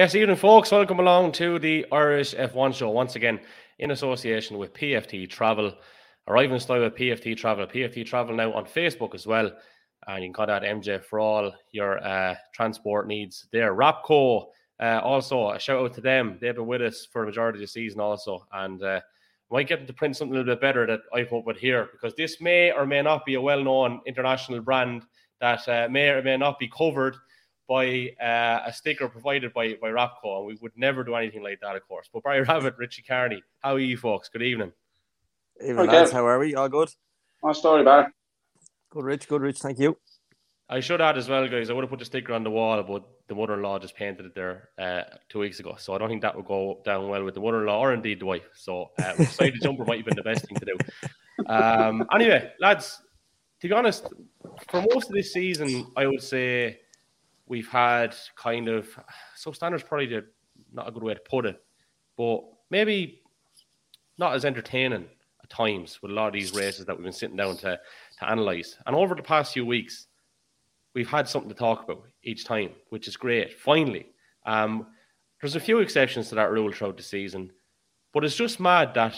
[0.00, 0.70] Yes, evening, folks.
[0.70, 3.38] Welcome along to the Irish F1 show once again
[3.80, 5.74] in association with PFT Travel.
[6.26, 7.66] Arriving in style with PFT Travel.
[7.66, 9.52] PFT Travel now on Facebook as well.
[10.06, 13.74] And you can contact MJ for all your uh, transport needs there.
[13.74, 14.50] Wrap Co.,
[14.82, 16.38] uh, also a shout out to them.
[16.40, 18.46] They've been with us for a majority of the season also.
[18.54, 19.00] And uh,
[19.50, 21.90] might get them to print something a little bit better that I hope would hear
[21.92, 25.02] because this may or may not be a well known international brand
[25.42, 27.16] that uh, may or may not be covered
[27.70, 31.40] by uh, a sticker provided by, by Wrap Co., and we would never do anything
[31.40, 32.10] like that, of course.
[32.12, 34.28] But Barry Rabbit, Richie Carney, how are you folks?
[34.28, 34.72] Good evening.
[35.62, 35.98] Evening, okay.
[35.98, 36.10] lads.
[36.10, 36.56] How are we?
[36.56, 36.88] All good?
[37.44, 38.06] My story, Barry.
[38.90, 39.28] Good, Rich.
[39.28, 39.60] Good, Rich.
[39.60, 39.96] Thank you.
[40.68, 41.70] I should add as well, guys.
[41.70, 44.34] I would have put the sticker on the wall, but the mother-in-law just painted it
[44.34, 47.34] there uh, two weeks ago, so I don't think that would go down well with
[47.34, 48.48] the mother-in-law or indeed the wife.
[48.56, 51.46] So, uh, decided the jumper might have been the best thing to do.
[51.46, 53.00] Um, anyway, lads,
[53.60, 54.08] to be honest,
[54.68, 56.80] for most of this season, I would say
[57.50, 58.88] we've had kind of
[59.34, 60.22] so standards probably
[60.72, 61.60] not a good way to put it,
[62.16, 63.20] but maybe
[64.18, 65.06] not as entertaining
[65.42, 67.78] at times with a lot of these races that we've been sitting down to
[68.18, 68.78] to analyze.
[68.86, 70.06] And over the past few weeks,
[70.94, 73.58] we've had something to talk about each time, which is great.
[73.58, 74.06] Finally,
[74.46, 74.86] um,
[75.40, 77.50] there's a few exceptions to that rule throughout the season,
[78.14, 79.16] but it's just mad that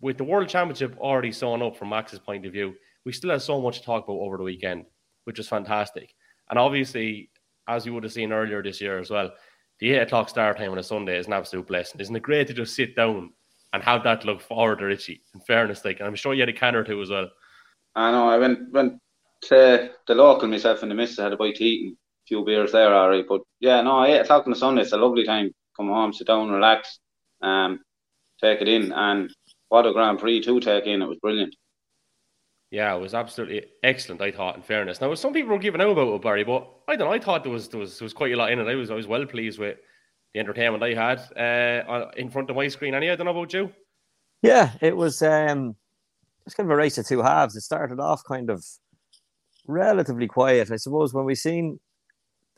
[0.00, 3.42] with the World Championship already sewn up from Max's point of view, we still have
[3.42, 4.86] so much to talk about over the weekend,
[5.24, 6.14] which is fantastic.
[6.48, 7.30] And obviously,
[7.68, 9.30] as you would have seen earlier this year as well,
[9.80, 12.00] the eight o'clock start time on a Sunday is an absolute blessing.
[12.00, 13.32] Isn't it great to just sit down
[13.72, 15.22] and have that look forward to Richie?
[15.34, 17.28] In fairness, like, and I'm sure you had a can or two as well.
[17.94, 18.28] I know.
[18.28, 19.00] I went went
[19.42, 22.44] to the local myself and the missus had a bite to eat and a few
[22.44, 23.24] beers there, right.
[23.28, 25.50] But yeah, no, eight o'clock on a Sunday, it's a lovely time.
[25.76, 26.98] Come home, sit down, relax,
[27.42, 27.80] um,
[28.40, 29.30] take it in, and
[29.68, 31.02] what a Grand Prix to take in.
[31.02, 31.54] It was brilliant.
[32.74, 34.20] Yeah, it was absolutely excellent.
[34.20, 35.00] I thought, in fairness.
[35.00, 37.06] Now, some people were giving out about it, Barry, but I don't.
[37.06, 37.14] know.
[37.14, 38.66] I thought there was there was there was quite a lot in it.
[38.66, 39.76] I was I was well pleased with
[40.32, 42.94] the entertainment I had uh, in front of my screen.
[42.94, 43.70] Anyway, I don't know about you.
[44.42, 45.22] Yeah, it was.
[45.22, 45.76] um
[46.46, 47.54] It's kind of a race of two halves.
[47.54, 48.64] It started off kind of
[49.68, 51.14] relatively quiet, I suppose.
[51.14, 51.78] When we seen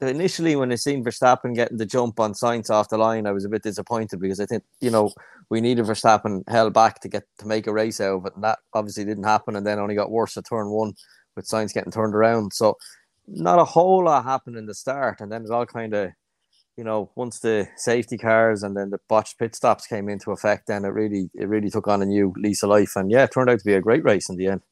[0.00, 3.44] initially when I seen Verstappen getting the jump on Sainz off the line, I was
[3.44, 5.12] a bit disappointed because I think you know
[5.48, 8.44] we needed Verstappen held back to get to make a race out of it, and
[8.44, 9.56] that obviously didn't happen.
[9.56, 10.94] And then only got worse at turn one
[11.34, 12.52] with Sainz getting turned around.
[12.52, 12.76] So
[13.26, 16.10] not a whole lot happened in the start, and then it all kind of
[16.76, 20.66] you know once the safety cars and then the botched pit stops came into effect,
[20.66, 23.32] then it really it really took on a new lease of life, and yeah, it
[23.32, 24.62] turned out to be a great race in the end.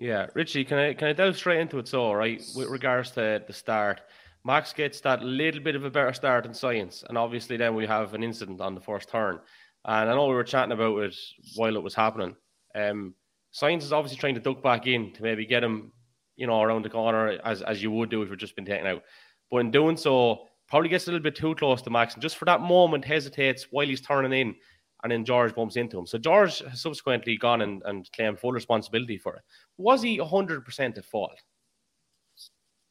[0.00, 1.86] Yeah, Richie, can I can I delve straight into it?
[1.86, 4.00] So, right, with regards to the start,
[4.44, 7.86] Max gets that little bit of a better start in Sainz, and obviously then we
[7.86, 9.38] have an incident on the first turn.
[9.84, 11.16] And I know we were chatting about it
[11.56, 12.36] while it was happening.
[12.74, 13.14] Um,
[13.54, 15.92] Sainz is obviously trying to duck back in to maybe get him,
[16.36, 18.86] you know, around the corner as as you would do if you've just been taken
[18.86, 19.02] out.
[19.50, 22.36] But in doing so, probably gets a little bit too close to Max, and just
[22.36, 24.54] for that moment hesitates while he's turning in,
[25.02, 26.06] and then George bumps into him.
[26.06, 29.42] So George has subsequently gone and, and claimed full responsibility for it.
[29.76, 31.42] Was he hundred percent at fault?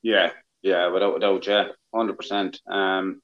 [0.01, 2.61] Yeah, yeah, without a doubt, yeah, hundred percent.
[2.69, 3.21] Um,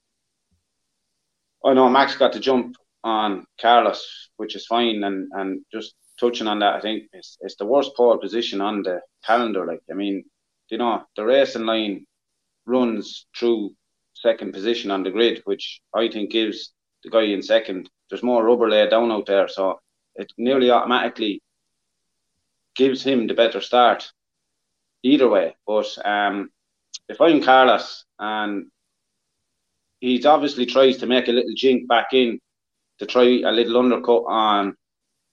[1.63, 6.47] I know Max got the jump on Carlos, which is fine, and and just touching
[6.47, 9.66] on that, I think it's it's the worst pole position on the calendar.
[9.66, 10.23] Like, I mean,
[10.69, 12.06] you know, the racing line
[12.66, 13.75] runs through
[14.13, 16.73] second position on the grid, which I think gives
[17.03, 17.90] the guy in second.
[18.09, 19.79] There's more rubber laid down out there, so
[20.16, 21.41] it nearly automatically
[22.75, 24.12] gives him the better start
[25.03, 25.56] either way.
[25.66, 26.50] But um,
[27.10, 28.68] if I'm Carlos and
[30.00, 32.40] he's obviously tries to make a little jink back in
[33.00, 34.76] to try a little undercut on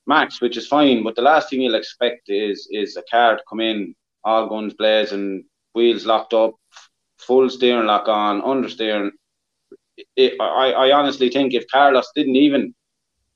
[0.06, 1.03] Max, which is fine.
[1.03, 3.94] But the last thing you'll expect is is a car to come in,
[4.25, 5.44] all guns blazing,
[5.75, 6.55] wheels locked up,
[7.19, 9.11] full steering lock on, understeering.
[10.17, 12.75] It, I, I honestly think if Carlos didn't even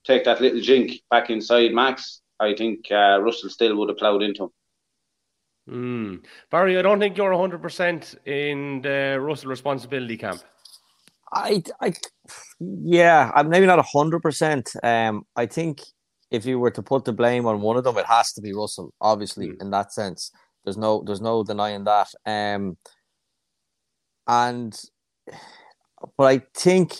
[0.04, 4.22] take that little jink back inside Max, I think uh, Russell still would have ploughed
[4.22, 4.50] into him.
[5.68, 6.24] Mm.
[6.50, 10.40] Barry, I don't think you're 100% in the Russell responsibility camp.
[11.32, 11.92] I, I,
[12.60, 14.84] yeah, I'm maybe not 100%.
[14.84, 15.82] Um, I think
[16.30, 18.52] if you were to put the blame on one of them, it has to be
[18.52, 19.60] Russell, obviously, mm.
[19.60, 20.30] in that sense.
[20.64, 22.08] There's no, there's no denying that.
[22.24, 22.76] Um,
[24.28, 24.78] and,
[26.16, 26.94] but I think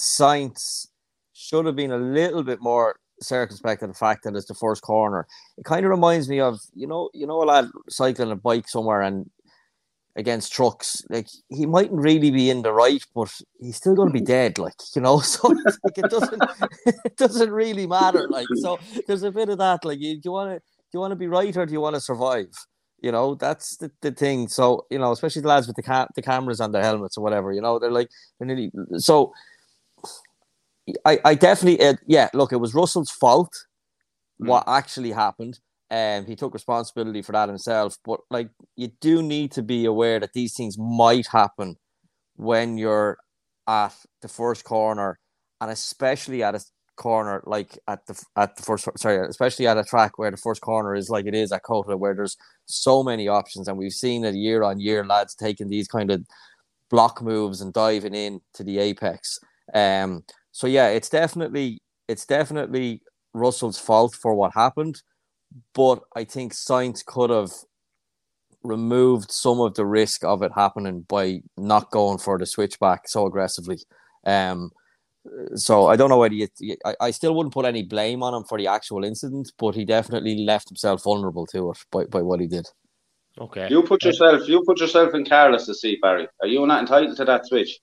[0.00, 0.86] Sainz
[1.32, 4.82] should have been a little bit more circumspect of the fact that it's the first
[4.82, 5.26] corner.
[5.58, 8.68] It kind of reminds me of you know you know a lad cycling a bike
[8.68, 9.30] somewhere and
[10.16, 14.12] against trucks like he mightn't really be in the right, but he's still going to
[14.12, 14.58] be dead.
[14.58, 16.42] Like you know, so like, it doesn't
[16.86, 18.28] it doesn't really matter.
[18.28, 19.84] Like so, there's a bit of that.
[19.84, 21.80] Like you, do you want to do you want to be right or do you
[21.80, 22.48] want to survive?
[23.02, 24.48] You know, that's the, the thing.
[24.48, 27.22] So, you know, especially the lads with the cam- the cameras on their helmets or
[27.22, 29.32] whatever, you know, they're like, they're nearly, so
[31.04, 32.28] I, I definitely, uh, yeah.
[32.34, 33.52] Look, it was Russell's fault.
[34.42, 34.48] Mm.
[34.48, 35.58] What actually happened,
[35.90, 37.96] and um, he took responsibility for that himself.
[38.04, 41.76] But like, you do need to be aware that these things might happen
[42.36, 43.18] when you're
[43.66, 45.18] at the first corner,
[45.60, 46.60] and especially at a
[47.00, 50.60] corner like at the at the first sorry especially at a track where the first
[50.60, 54.22] corner is like it is at COTA where there's so many options and we've seen
[54.22, 56.22] it year on year lads taking these kind of
[56.90, 59.38] block moves and diving in to the apex
[59.72, 60.22] um
[60.52, 63.02] so yeah it's definitely it's definitely
[63.34, 65.02] Russell's fault for what happened
[65.74, 67.50] but I think Sainz could have
[68.62, 73.26] removed some of the risk of it happening by not going for the switchback so
[73.26, 73.78] aggressively
[74.26, 74.70] um
[75.54, 76.48] so I don't know whether you,
[76.84, 79.84] I, I still wouldn't put any blame on him for the actual incident, but he
[79.84, 82.66] definitely left himself vulnerable to it by, by what he did.
[83.38, 83.68] Okay.
[83.70, 86.26] You put yourself you put yourself in Carlos' seat, Barry.
[86.40, 87.78] Are you not entitled to that switch?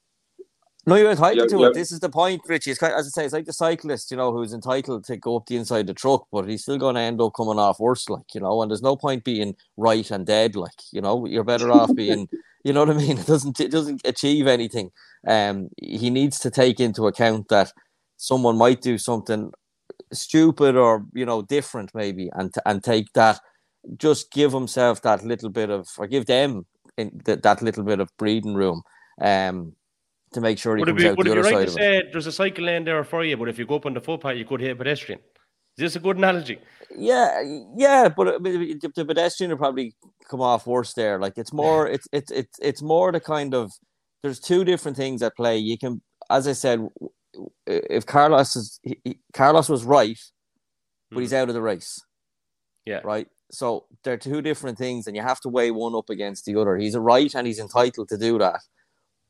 [0.88, 1.72] No, you're entitled you're, to you're...
[1.72, 1.74] it.
[1.74, 2.72] This is the point, Richie.
[2.72, 5.18] It's kind of, as I say, it's like the cyclist, you know, who's entitled to
[5.18, 7.81] go up the inside the truck, but he's still going to end up coming off
[7.81, 8.62] worse, like you know.
[8.62, 11.25] And there's no point being right and dead, like you know.
[11.25, 12.30] You're better off being,
[12.63, 13.18] you know what I mean.
[13.19, 14.92] It doesn't it doesn't achieve anything.
[15.28, 17.74] Um, he needs to take into account that
[18.16, 19.51] someone might do something
[20.13, 23.42] stupid or you know different, maybe, and and take that.
[23.98, 26.66] Just give himself that little bit of, or give them
[26.98, 28.83] in that, that little bit of breathing room.
[29.22, 29.74] Um,
[30.33, 32.12] to make sure he would comes be, out the other right side to say it.
[32.12, 34.35] There's a cycle lane there for you, but if you go up on the footpath,
[34.35, 35.19] you could hit a pedestrian.
[35.77, 36.59] Is this a good analogy?
[36.95, 37.41] Yeah,
[37.75, 39.95] yeah, but the, the pedestrian will probably
[40.29, 41.19] come off worse there.
[41.19, 43.71] Like it's more, it's it's it's it's more the kind of
[44.24, 45.57] there's two different things at play.
[45.57, 46.01] You can,
[46.31, 46.88] as I said,
[47.68, 50.18] if Carlos is he, Carlos was right,
[51.12, 51.38] but he's hmm.
[51.38, 52.01] out of the race.
[52.85, 53.01] Yeah.
[53.03, 53.27] Right.
[53.51, 56.77] So they're two different things, and you have to weigh one up against the other.
[56.77, 58.59] He's a right, and he's entitled to do that.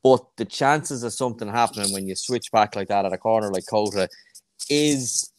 [0.02, 3.50] But the chances of something happening when you switch back like that at a corner
[3.50, 4.08] like COTA
[4.70, 5.32] is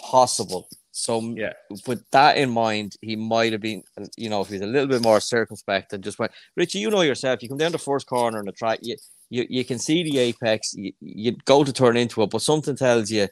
[0.00, 0.68] possible.
[0.92, 1.52] So yeah,
[1.86, 3.82] with that in mind, he might have been,
[4.16, 7.00] you know, if he's a little bit more circumspect and just went, Richie, you know
[7.00, 8.96] yourself, you come down the first corner and the track, you
[9.30, 12.76] you, you can see the apex, you, you go to turn into it, but something
[12.76, 13.26] tells you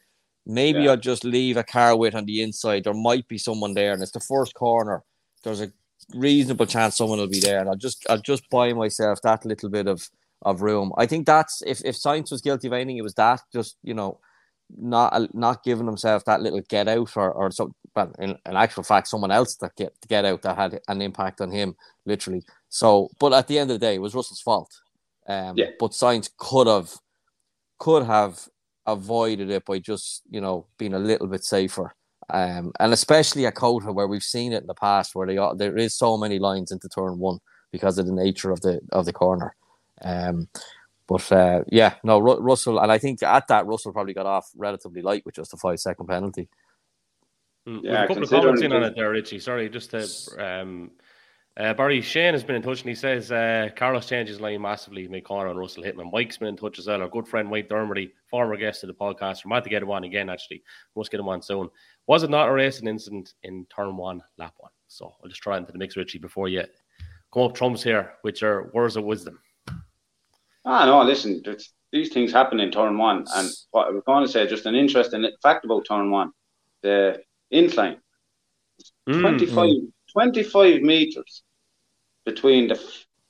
[0.46, 0.90] maybe yeah.
[0.90, 2.84] I'll just leave a car with on the inside.
[2.84, 5.04] There might be someone there, and it's the first corner.
[5.44, 5.70] There's a
[6.14, 9.68] reasonable chance someone will be there, and I'll just I'll just buy myself that little
[9.68, 10.08] bit of
[10.42, 10.92] of room.
[10.96, 13.94] I think that's if if Sainz was guilty of anything, it was that just you
[13.94, 14.18] know
[14.76, 17.74] not not giving himself that little get out or or so.
[17.94, 21.40] But in, in actual fact, someone else that get get out that had an impact
[21.40, 21.76] on him
[22.06, 22.42] literally.
[22.68, 24.80] So, but at the end of the day, it was Russell's fault.
[25.26, 25.70] Um, yeah.
[25.78, 26.90] But Sainz could have
[27.78, 28.48] could have
[28.86, 31.94] avoided it by just you know being a little bit safer.
[32.32, 35.54] Um, and especially at COTA where we've seen it in the past, where they are,
[35.54, 37.38] there is so many lines into turn one
[37.70, 39.54] because of the nature of the of the corner.
[40.00, 40.48] Um,
[41.06, 44.50] but uh, yeah, no, Ru- Russell, and I think at that Russell probably got off
[44.56, 46.48] relatively light with just a five second penalty.
[47.68, 49.38] Mm, yeah, a couple of comments in on it there, Richie.
[49.38, 50.08] Sorry, just to
[50.38, 50.90] um,
[51.56, 55.06] uh, Barry Shane has been in touch and he says uh, Carlos changes line massively
[55.20, 56.10] Connor and Russell Hitman.
[56.10, 57.02] Mike's been in touch as well.
[57.02, 59.44] Our good friend Mike Dermody, former guest of the podcast.
[59.44, 60.62] We're about to get him on again, actually.
[60.96, 61.68] Must get him on soon.
[62.06, 64.72] Was it not a racing incident in turn one, lap one?
[64.88, 66.64] So I'll just try into the mix, Richie, before you
[67.32, 69.38] come up trumps here which are words of wisdom.
[70.64, 71.42] Ah, no, listen,
[71.92, 73.26] these things happen in turn one.
[73.34, 76.32] And what I was going to say, just an interesting fact about turn one
[76.82, 77.98] the incline.
[79.08, 79.92] Mm, 25, mm.
[80.12, 81.42] 25 meters
[82.24, 82.80] between the,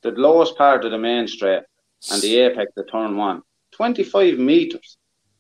[0.03, 1.63] the lowest part of the main straight
[2.11, 3.43] and the apex of turn one.
[3.73, 4.97] 25 meters.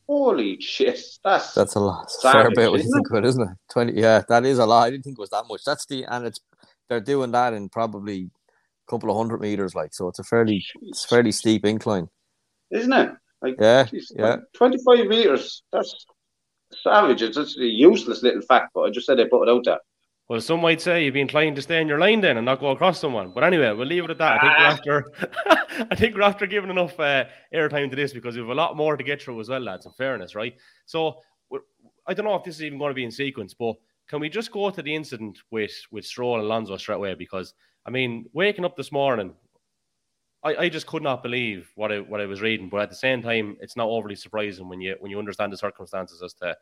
[0.09, 2.11] Holy shit, that's that's a lot.
[2.11, 3.57] Savage, Fair bit what you think of it, isn't it?
[3.71, 4.83] Twenty, yeah, that is a lot.
[4.83, 5.63] I didn't think it was that much.
[5.65, 6.41] That's the and it's
[6.89, 8.29] they're doing that in probably
[8.87, 10.09] a couple of hundred meters, like so.
[10.09, 12.09] It's a fairly it's fairly steep incline,
[12.73, 13.13] isn't it?
[13.41, 15.63] Like yeah, geez, yeah, twenty five meters.
[15.73, 16.05] That's
[16.83, 17.23] savage.
[17.23, 19.81] It's just a useless little fact, but I just said I put it out there.
[20.33, 22.59] Well, some might say you'd be inclined to stay in your line then and not
[22.59, 23.33] go across someone.
[23.35, 24.43] But anyway, we'll leave it at that.
[24.43, 28.35] I think we're after, I think we're after giving enough uh, airtime to this because
[28.35, 29.85] we have a lot more to get through as well, lads.
[29.85, 30.55] In fairness, right?
[30.87, 31.19] So
[32.07, 33.75] I don't know if this is even going to be in sequence, but
[34.09, 37.13] can we just go to the incident with with Stroll and Alonso straight away?
[37.13, 37.53] Because
[37.85, 39.35] I mean, waking up this morning,
[40.43, 42.71] I, I just could not believe what I what I was reading.
[42.71, 45.59] But at the same time, it's not overly surprising when you when you understand the
[45.59, 46.57] circumstances as to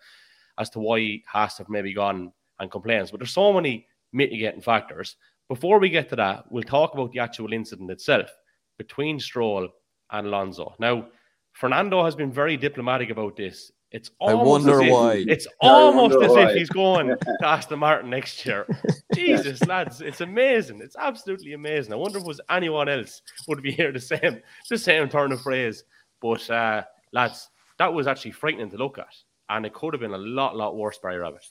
[0.59, 3.11] as to why Haas have maybe gone and complaints.
[3.11, 5.17] But there's so many mitigating factors.
[5.49, 8.31] Before we get to that, we'll talk about the actual incident itself
[8.79, 9.69] between Stroll
[10.13, 10.75] and Alonso.
[10.79, 11.09] Now,
[11.53, 13.73] Fernando has been very diplomatic about this.
[13.91, 15.25] It's almost I wonder if, why.
[15.27, 16.49] It's almost as why.
[16.49, 18.65] if he's going to Aston Martin next year.
[19.15, 20.81] Jesus, lads, it's amazing.
[20.81, 21.93] It's absolutely amazing.
[21.93, 25.41] I wonder if was anyone else would be here the same, the same turn of
[25.43, 25.83] phrase.
[26.23, 27.49] But uh, lads,
[27.79, 29.13] that was actually frightening to look at,
[29.49, 31.45] and it could have been a lot, lot worse, Barry Rabbit.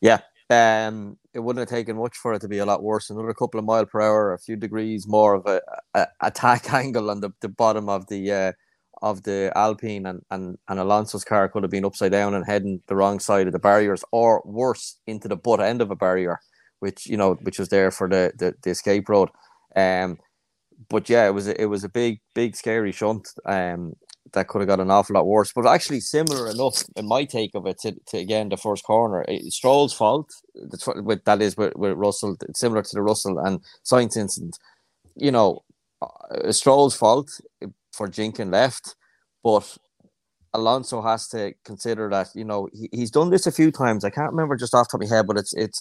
[0.00, 3.10] Yeah, um, it wouldn't have taken much for it to be a lot worse.
[3.10, 5.60] Another couple of mile per hour, a few degrees more of a,
[5.94, 8.52] a attack angle on the, the bottom of the uh,
[9.02, 12.82] of the Alpine, and, and and Alonso's car could have been upside down and heading
[12.88, 16.38] the wrong side of the barriers, or worse, into the butt end of a barrier,
[16.80, 19.30] which you know, which was there for the the, the escape road.
[19.76, 20.18] Um,
[20.88, 23.28] but yeah, it was a, it was a big, big, scary shunt.
[23.46, 23.94] Um,
[24.32, 25.52] that could have got an awful lot worse.
[25.52, 29.24] But actually, similar enough in my take of it to, to again the first corner.
[29.28, 30.30] It, Stroll's fault.
[30.96, 34.58] With that is with, with Russell, similar to the Russell and Sainz incident.
[35.16, 35.64] You know,
[36.02, 37.30] uh, Stroll's fault
[37.92, 38.94] for jinking left,
[39.42, 39.76] but
[40.54, 42.28] Alonso has to consider that.
[42.34, 44.04] You know, he, he's done this a few times.
[44.04, 45.80] I can't remember just off top of my head, but it's it's.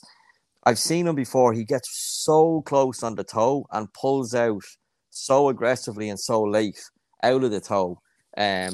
[0.64, 1.54] I've seen him before.
[1.54, 1.90] He gets
[2.26, 4.64] so close on the tow and pulls out
[5.10, 6.80] so aggressively and so late
[7.24, 8.00] out of the tow
[8.38, 8.74] um,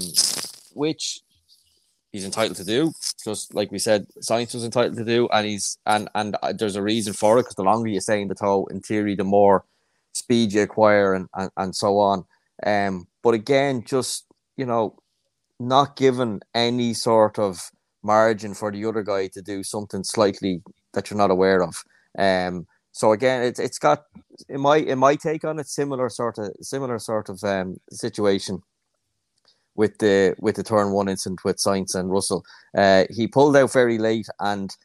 [0.74, 1.22] which
[2.12, 2.92] he's entitled to do.
[3.24, 6.76] Just like we said, Sainz was entitled to do, and he's and and uh, there's
[6.76, 9.24] a reason for it because the longer you stay in the tow, in theory, the
[9.24, 9.66] more
[10.14, 12.26] speed you acquire, and and, and so on.
[12.66, 14.96] Um, but again, just you know,
[15.60, 17.72] not given any sort of
[18.04, 20.62] margin for the other guy to do something slightly
[20.94, 21.84] that you're not aware of.
[22.18, 24.04] Um, so again, it's it's got
[24.50, 28.62] in my in my take on it similar sort of similar sort of um, situation
[29.76, 32.46] with the with the turn one incident with Sainz and Russell.
[32.78, 34.76] Uh, he pulled out very late, and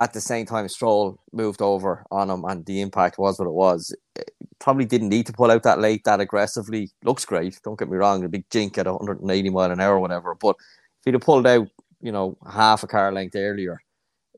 [0.00, 3.52] at the same time, Stroll moved over on him, and the impact was what it
[3.52, 3.94] was.
[4.16, 6.90] It probably didn't need to pull out that late, that aggressively.
[7.04, 10.00] Looks great, don't get me wrong, a big jink at 180 mile an hour or
[10.00, 10.34] whatever.
[10.34, 11.68] But if he'd have pulled out,
[12.00, 13.82] you know, half a car length earlier,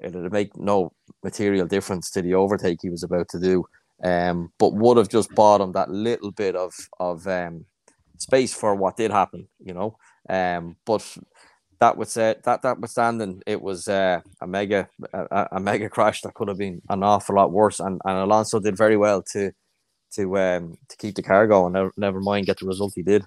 [0.00, 0.92] it'd make no
[1.22, 3.64] material difference to the overtake he was about to do.
[4.02, 7.66] Um, but would have just bought him that little bit of of um,
[8.22, 9.96] space for what did happen, you know.
[10.28, 11.04] Um, but
[11.80, 15.88] that was uh, that that was withstanding, it was uh, a mega a, a, mega
[15.88, 17.80] crash that could have been an awful lot worse.
[17.80, 19.50] And, and Alonso did very well to
[20.14, 21.72] to um to keep the car going.
[21.72, 23.24] Never, never mind get the result he did.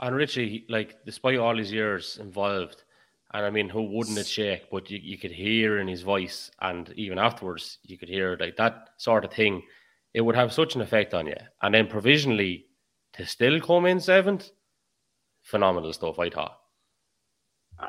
[0.00, 2.84] And Richie, like despite all his years involved,
[3.34, 4.70] and I mean, who wouldn't it shake?
[4.70, 8.56] But you, you could hear in his voice, and even afterwards, you could hear like
[8.56, 9.62] that sort of thing.
[10.14, 11.36] It would have such an effect on you.
[11.62, 12.66] And then provisionally,
[13.14, 14.50] to still come in seventh,
[15.42, 16.18] phenomenal stuff.
[16.18, 16.58] I thought.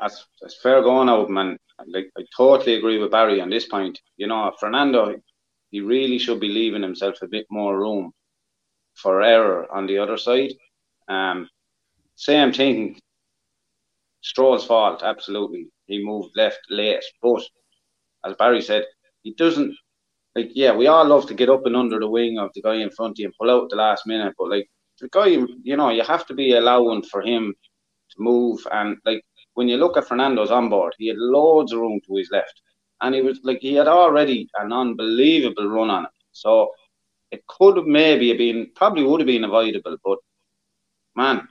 [0.00, 1.58] That's, that's fair going out, man.
[1.86, 4.00] Like I totally agree with Barry on this point.
[4.16, 5.14] You know, Fernando,
[5.70, 8.12] he really should be leaving himself a bit more room
[8.94, 10.52] for error on the other side.
[11.08, 11.48] Um,
[12.14, 13.00] same thing.
[14.20, 15.68] Stroll's fault, absolutely.
[15.86, 17.42] He moved left late, but
[18.24, 18.84] as Barry said,
[19.22, 19.74] he doesn't
[20.36, 20.50] like.
[20.54, 22.90] Yeah, we all love to get up and under the wing of the guy in
[22.90, 24.70] front of you and pull out the last minute, but like
[25.02, 27.52] the guy, you know, you have to be allowing for him
[28.12, 28.60] to move.
[28.70, 29.22] And like
[29.54, 32.62] when you look at Fernando's on board, he had loads of room to his left,
[33.00, 36.10] and he was like he had already an unbelievable run on it.
[36.30, 36.70] So
[37.32, 40.18] it could have maybe been, probably would have been avoidable, but
[41.16, 41.48] man,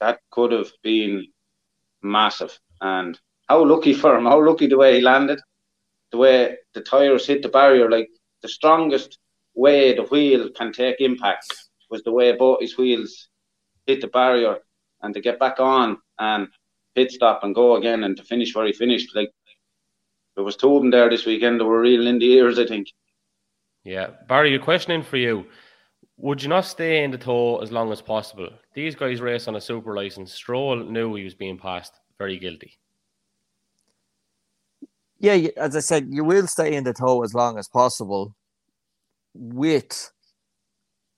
[0.00, 1.26] that could have been
[2.02, 2.58] massive.
[2.82, 4.26] And how lucky for him!
[4.26, 5.40] How lucky the way he landed,
[6.12, 8.10] the way the tires hit the barrier, like
[8.42, 9.18] the strongest
[9.54, 11.46] way the wheel can take impact
[11.94, 13.28] was the way both his wheels
[13.86, 14.58] hit the barrier
[15.02, 16.48] and to get back on and
[16.96, 19.14] pit stop and go again and to finish where he finished.
[19.14, 19.30] Like
[20.34, 22.66] there was two of them there this weekend that were real in the ears, I
[22.66, 22.88] think.
[23.84, 24.08] Yeah.
[24.28, 25.46] Barry, a question in for you.
[26.16, 28.48] Would you not stay in the tow as long as possible?
[28.74, 30.32] These guys race on a super license.
[30.32, 32.00] Stroll knew he was being passed.
[32.18, 32.72] Very guilty.
[35.20, 38.34] Yeah, as I said, you will stay in the tow as long as possible
[39.34, 40.10] with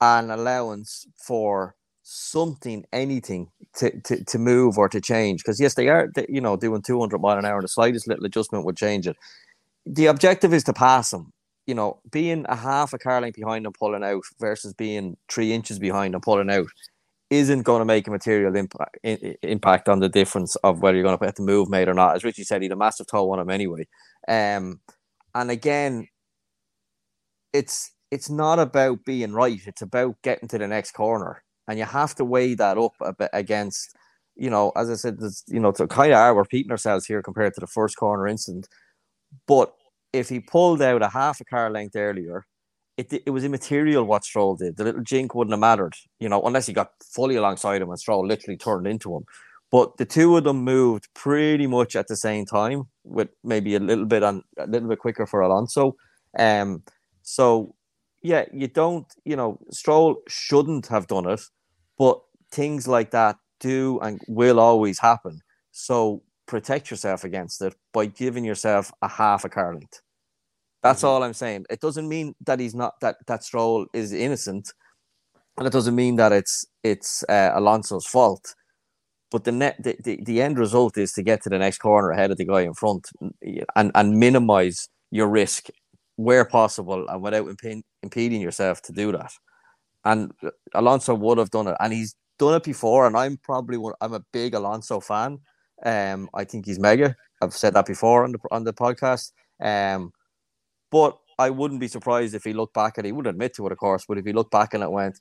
[0.01, 5.43] an allowance for something, anything to, to, to move or to change.
[5.43, 7.61] Because yes, they are, you know, doing 200 mile an hour.
[7.61, 9.17] The slightest little adjustment would change it.
[9.85, 11.33] The objective is to pass them.
[11.67, 15.53] You know, being a half a car length behind and pulling out versus being three
[15.53, 16.69] inches behind and pulling out
[17.29, 21.19] isn't going to make a material impact impact on the difference of whether you're going
[21.19, 22.15] to get the move made or not.
[22.15, 23.89] As Richie said, he had a massive tow on him anyway.
[24.29, 24.81] Um,
[25.35, 26.07] and again,
[27.53, 29.61] it's it's not about being right.
[29.67, 33.13] It's about getting to the next corner, and you have to weigh that up a
[33.13, 33.97] bit against,
[34.37, 37.55] you know, as I said, you know, to kind of are repeating ourselves here compared
[37.55, 38.69] to the first corner incident.
[39.47, 39.75] But
[40.13, 42.47] if he pulled out a half a car length earlier,
[42.97, 44.77] it it was immaterial what Stroll did.
[44.77, 47.99] The little jink wouldn't have mattered, you know, unless he got fully alongside him and
[47.99, 49.25] Stroll literally turned into him.
[49.71, 53.81] But the two of them moved pretty much at the same time, with maybe a
[53.81, 55.97] little bit on a little bit quicker for Alonso.
[56.39, 56.83] Um,
[57.23, 57.75] so
[58.23, 61.41] yeah, you don't, you know, Stroll shouldn't have done it,
[61.99, 62.21] but
[62.51, 65.41] things like that do and will always happen.
[65.73, 70.01] So protect yourself against it by giving yourself a half a car length.
[70.83, 71.09] That's mm-hmm.
[71.09, 71.67] all I'm saying.
[71.71, 74.73] It doesn't mean that he's not that that Stroll is innocent,
[75.59, 78.55] and it doesn't mean that it's it's uh, Alonso's fault.
[79.31, 82.11] But the net the, the, the end result is to get to the next corner
[82.11, 83.09] ahead of the guy in front
[83.75, 85.69] and and minimize your risk
[86.17, 89.33] where possible and without imp- impeding yourself to do that.
[90.05, 90.33] And
[90.75, 93.07] Alonso would have done it, and he's done it before.
[93.07, 95.39] And I'm probably one, I'm a big Alonso fan.
[95.85, 97.15] Um, I think he's mega.
[97.43, 99.33] I've said that before on the on the podcast.
[99.61, 100.13] Um,
[100.91, 103.07] but I wouldn't be surprised if he looked back and.
[103.07, 105.21] He wouldn't admit to it, of course, but if he looked back and it went,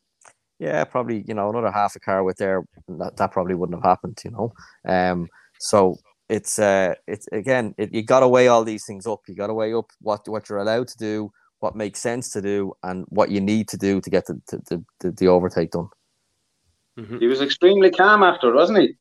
[0.59, 3.89] yeah, probably you know another half a car with there, that, that probably wouldn't have
[3.89, 4.53] happened, you know.
[4.87, 5.27] Um,
[5.59, 5.97] so
[6.29, 9.21] it's uh, it's again, it, you got to weigh all these things up.
[9.27, 12.41] You got to weigh up what what you're allowed to do, what makes sense to
[12.41, 15.89] do, and what you need to do to get the the, the, the overtake done.
[16.97, 17.19] Mm-hmm.
[17.19, 18.95] He was extremely calm after, wasn't he?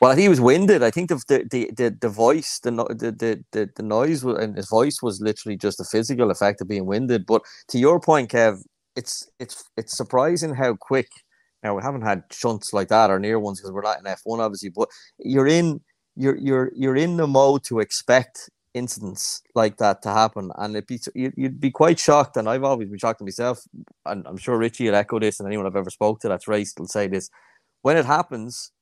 [0.00, 0.82] Well, he was winded.
[0.82, 5.00] I think the the the, the voice, the, the the the noise and his voice
[5.02, 7.26] was literally just a physical effect of being winded.
[7.26, 8.62] But to your point, Kev,
[8.96, 11.08] it's it's it's surprising how quick.
[11.62, 14.20] Now we haven't had shunts like that or near ones because we're not in F
[14.24, 14.68] one, obviously.
[14.68, 15.80] But you're in
[16.16, 20.86] you're you're you're in the mode to expect incidents like that to happen, and it
[20.86, 22.36] be you'd be quite shocked.
[22.36, 23.62] And I've always been shocked myself,
[24.06, 26.78] and I'm sure Richie will echo this, and anyone I've ever spoke to that's raced
[26.78, 27.30] will say this.
[27.82, 28.72] When it happens,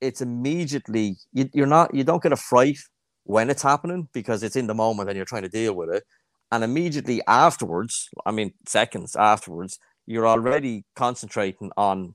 [0.00, 2.78] it's immediately you, you're not you don't get a fright
[3.24, 6.04] when it's happening because it's in the moment and you're trying to deal with it,
[6.52, 12.14] and immediately afterwards, I mean seconds afterwards, you're already concentrating on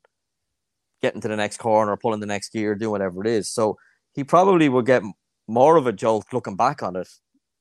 [1.02, 3.50] getting to the next corner, pulling the next gear, doing whatever it is.
[3.50, 3.78] So
[4.14, 5.04] he probably would get
[5.48, 7.10] more of a jolt looking back on it,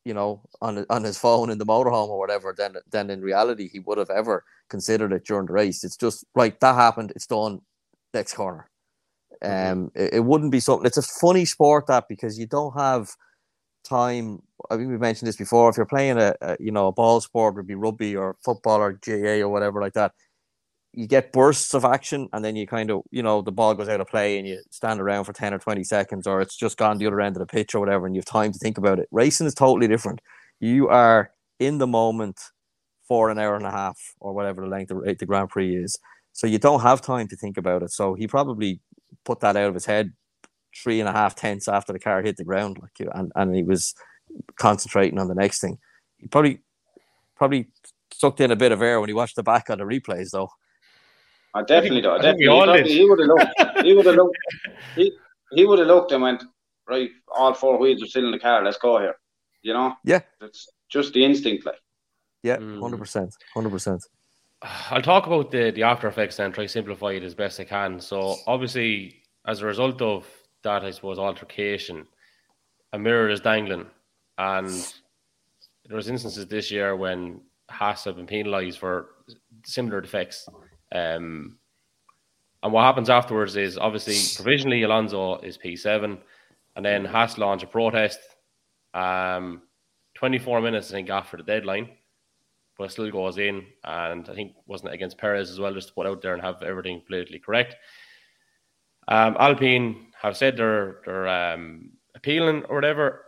[0.04, 3.68] you know, on on his phone in the motorhome or whatever, than than in reality
[3.68, 5.84] he would have ever considered it during the race.
[5.84, 7.12] It's just right that happened.
[7.16, 7.60] It's done.
[8.12, 8.68] Next corner.
[9.42, 9.72] Mm-hmm.
[9.72, 10.86] Um, it, it wouldn't be something.
[10.86, 13.10] It's a funny sport that because you don't have
[13.84, 14.42] time.
[14.70, 15.70] I think we mentioned this before.
[15.70, 18.80] If you're playing a, a you know a ball sport, would be rugby or football
[18.80, 20.12] or GAA or whatever like that
[20.92, 23.88] you get bursts of action and then you kind of you know the ball goes
[23.88, 26.76] out of play and you stand around for 10 or 20 seconds or it's just
[26.76, 28.76] gone the other end of the pitch or whatever and you have time to think
[28.76, 29.08] about it.
[29.10, 30.20] Racing is totally different.
[30.58, 32.40] You are in the moment
[33.06, 35.96] for an hour and a half or whatever the length of the grand prix is
[36.32, 37.90] so you don't have time to think about it.
[37.90, 38.80] So he probably
[39.24, 40.12] put that out of his head
[40.82, 43.54] three and a half tenths after the car hit the ground like you and, and
[43.54, 43.94] he was
[44.56, 45.78] concentrating on the next thing.
[46.18, 46.62] He probably
[47.36, 47.68] probably
[48.12, 50.50] sucked in a bit of air when he watched the back on the replays though
[51.54, 52.10] I definitely do.
[52.10, 52.92] I definitely.
[52.92, 53.54] He would have looked.
[53.84, 54.36] He would have looked.
[54.94, 55.12] He,
[55.52, 56.44] he would have looked and went,
[56.88, 58.64] right, all four wheels are still in the car.
[58.64, 59.14] Let's go here.
[59.62, 59.94] You know?
[60.04, 60.20] Yeah.
[60.40, 61.76] It's just the instinct, like.
[62.42, 62.80] Yeah, hmm.
[62.80, 64.02] hundred percent, hundred percent.
[64.62, 67.64] I'll talk about the the after effects and try to simplify it as best I
[67.64, 68.00] can.
[68.00, 70.26] So obviously, as a result of
[70.62, 72.06] that, I suppose altercation,
[72.92, 73.86] a mirror is dangling,
[74.38, 74.68] and
[75.86, 79.08] there was instances this year when Haas have been penalised for
[79.64, 80.48] similar defects
[80.92, 81.58] um,
[82.62, 86.18] and what happens afterwards is obviously provisionally Alonso is P7,
[86.76, 88.20] and then Haas launch a protest.
[88.92, 89.62] Um,
[90.14, 91.88] 24 minutes, I think, after the deadline,
[92.76, 93.64] but still goes in.
[93.84, 96.62] And I think wasn't against Perez as well, just to put out there and have
[96.62, 97.76] everything politically correct.
[99.08, 103.24] Um, Alpine have said they're they're um, appealing or whatever,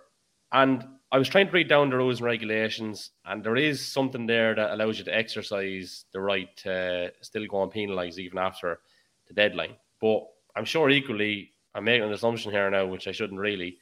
[0.52, 4.26] and I was trying to read down the rules and regulations, and there is something
[4.26, 8.80] there that allows you to exercise the right to still go and penalise even after
[9.28, 9.76] the deadline.
[10.00, 13.76] But I'm sure equally, I'm making an assumption here now, which I shouldn't really,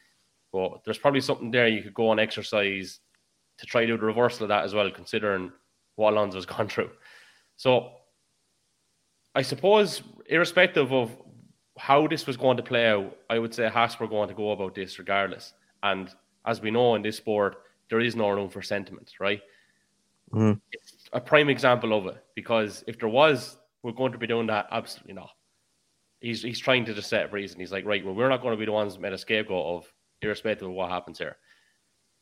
[0.53, 2.99] but there's probably something there you could go and exercise
[3.59, 5.53] to try to do the reversal of that as well, considering
[5.95, 6.91] what Alonso's gone through.
[7.57, 7.93] So
[9.37, 11.17] I suppose, irrespective of
[11.79, 14.51] how this was going to play out, I would say Haas were going to go
[14.51, 15.53] about this regardless.
[15.85, 16.13] And
[16.47, 17.57] as we know in this sport,
[17.89, 19.41] there is no room for sentiment, right?
[20.33, 20.61] Mm.
[20.73, 24.47] It's a prime example of it because if there was, we're going to be doing
[24.47, 25.31] that absolutely not.
[26.21, 27.61] He's he's trying to just set a reason.
[27.61, 29.93] He's like, right, well, we're not going to be the ones made a scapegoat of,
[30.23, 31.37] irrespective of what happens here.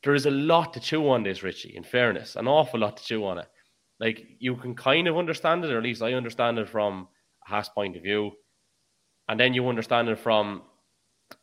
[0.03, 1.75] There is a lot to chew on this, Richie.
[1.75, 3.47] In fairness, an awful lot to chew on it.
[3.99, 7.09] Like you can kind of understand it, or at least I understand it from
[7.41, 8.31] Haas point of view,
[9.27, 10.63] and then you understand it from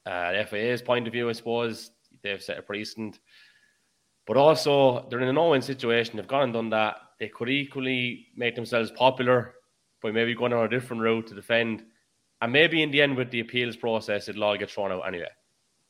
[0.07, 1.91] uh, FIA's point of view, I suppose
[2.23, 3.19] they've set a precedent.
[4.27, 6.17] But also, they're in a no-win situation.
[6.17, 6.97] They've gone and done that.
[7.19, 9.55] They could equally make themselves popular
[10.03, 11.85] by maybe going on a different route to defend.
[12.43, 15.31] And maybe in the end, with the appeals process, it'll all get thrown out anyway.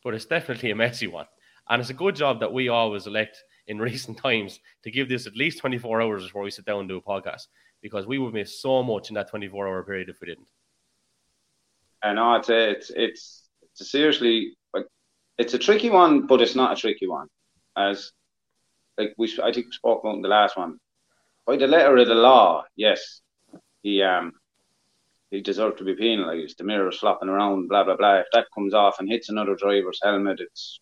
[0.05, 1.27] But it's definitely a messy one.
[1.69, 5.27] And it's a good job that we always elect in recent times to give this
[5.27, 7.47] at least 24 hours before we sit down and do a podcast
[7.83, 10.49] because we would miss so much in that 24 hour period if we didn't.
[12.03, 14.57] I know it's it's it's seriously,
[15.39, 17.29] it's a tricky one, but it's not a tricky one.
[17.77, 18.13] As
[18.99, 20.79] like we, I think we spoke about in the last one.
[21.47, 23.21] By the letter of the law, yes,
[23.83, 24.33] he um
[25.31, 26.59] he deserved to be penalised.
[26.59, 28.17] The mirror's flopping around, blah blah blah.
[28.17, 30.81] If that comes off and hits another driver's helmet, it's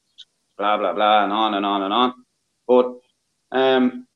[0.57, 2.12] blah blah blah, and on and on and on.
[2.69, 2.95] But
[3.53, 4.07] um,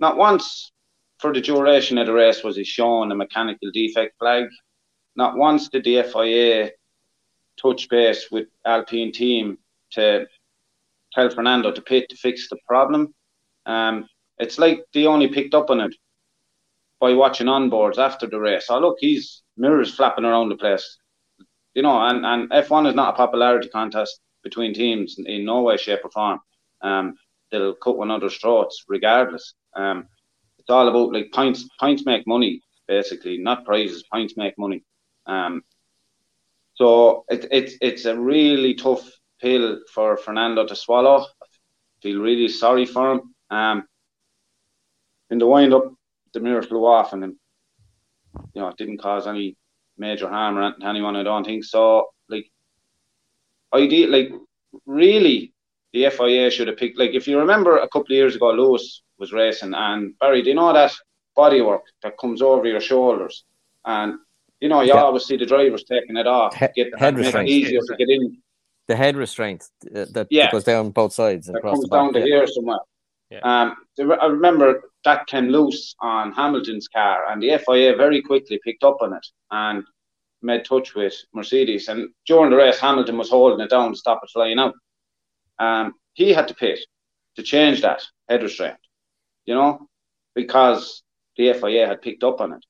[0.00, 0.72] not once
[1.18, 4.46] for the duration of the race was he shown a mechanical defect flag.
[5.14, 6.70] Not once did the FIA
[7.60, 9.58] touch base with Alpine team
[9.92, 10.26] to
[11.12, 13.14] tell Fernando to pit to fix the problem.
[13.66, 14.06] Um,
[14.38, 15.94] it's like they only picked up on it
[17.00, 18.66] by watching onboards after the race.
[18.70, 20.98] Oh look, he's mirrors flapping around the place.
[21.74, 25.76] You know, and, and F1 is not a popularity contest between teams in, no way,
[25.76, 26.40] shape, or form.
[26.82, 27.14] Um,
[27.50, 29.54] they'll cut one another's throats regardless.
[29.74, 30.08] Um,
[30.58, 31.68] it's all about like points.
[31.80, 34.04] Points make money, basically, not prizes.
[34.12, 34.84] Points make money.
[35.26, 35.62] Um,
[36.82, 39.08] so it, it, it's a really tough
[39.40, 41.18] pill for Fernando to swallow.
[41.20, 41.46] I
[42.02, 43.34] feel really sorry for him.
[43.50, 43.84] Um,
[45.30, 45.94] in the wind up,
[46.34, 47.38] the mirror flew off, and then
[48.52, 49.56] you know it didn't cause any
[49.96, 51.14] major harm or to anyone.
[51.14, 52.08] I don't think so.
[52.28, 52.46] Like,
[53.72, 54.32] idea, like
[54.84, 55.52] really,
[55.92, 56.98] the FIA should have picked.
[56.98, 60.48] Like, if you remember a couple of years ago, Lewis was racing, and Barry, do
[60.48, 60.92] you know that
[61.38, 63.44] bodywork that comes over your shoulders,
[63.84, 64.14] and
[64.62, 65.02] you know, you yeah.
[65.02, 67.48] always see the drivers taking it off, he- get the head restraint.
[67.48, 68.38] easier to get in.
[68.86, 70.50] The head restraint uh, that yeah.
[70.52, 71.48] goes down both sides.
[71.48, 72.24] That comes down to yeah.
[72.26, 72.78] here somewhere.
[73.28, 73.40] Yeah.
[73.40, 73.76] Um,
[74.20, 78.98] I remember that came loose on Hamilton's car, and the FIA very quickly picked up
[79.00, 79.82] on it and
[80.42, 81.88] made touch with Mercedes.
[81.88, 84.74] And during the race, Hamilton was holding it down to stop it flying out.
[85.58, 86.78] Um, he had to pit
[87.36, 88.76] to change that head restraint,
[89.44, 89.88] you know,
[90.34, 91.02] because
[91.36, 92.64] the FIA had picked up on it.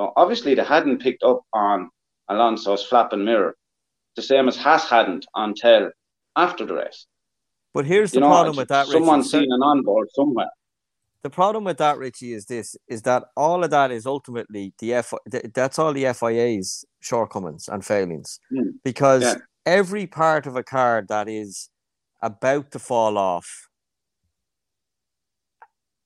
[0.00, 1.90] So obviously, they hadn't picked up on
[2.30, 3.54] Alonso's flapping mirror,
[4.16, 5.90] the same as Haas hadn't until
[6.36, 7.04] after the race.
[7.74, 8.86] But here's the know, problem with that.
[8.86, 10.48] Someone's seen an onboard somewhere.
[11.22, 14.94] The problem with that, Richie, is this: is that all of that is ultimately the
[14.94, 15.12] F.
[15.52, 18.70] That's all the FIA's shortcomings and failings, mm.
[18.82, 19.34] because yeah.
[19.66, 21.68] every part of a car that is
[22.22, 23.68] about to fall off,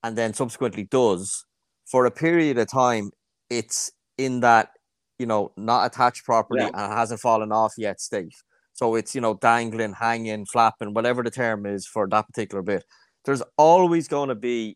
[0.03, 1.45] and then subsequently does,
[1.85, 3.11] for a period of time,
[3.49, 4.69] it's in that
[5.19, 6.67] you know not attached properly yeah.
[6.73, 8.35] and hasn't fallen off yet state.
[8.73, 12.83] So it's you know dangling, hanging, flapping, whatever the term is for that particular bit.
[13.23, 14.75] There's always going to be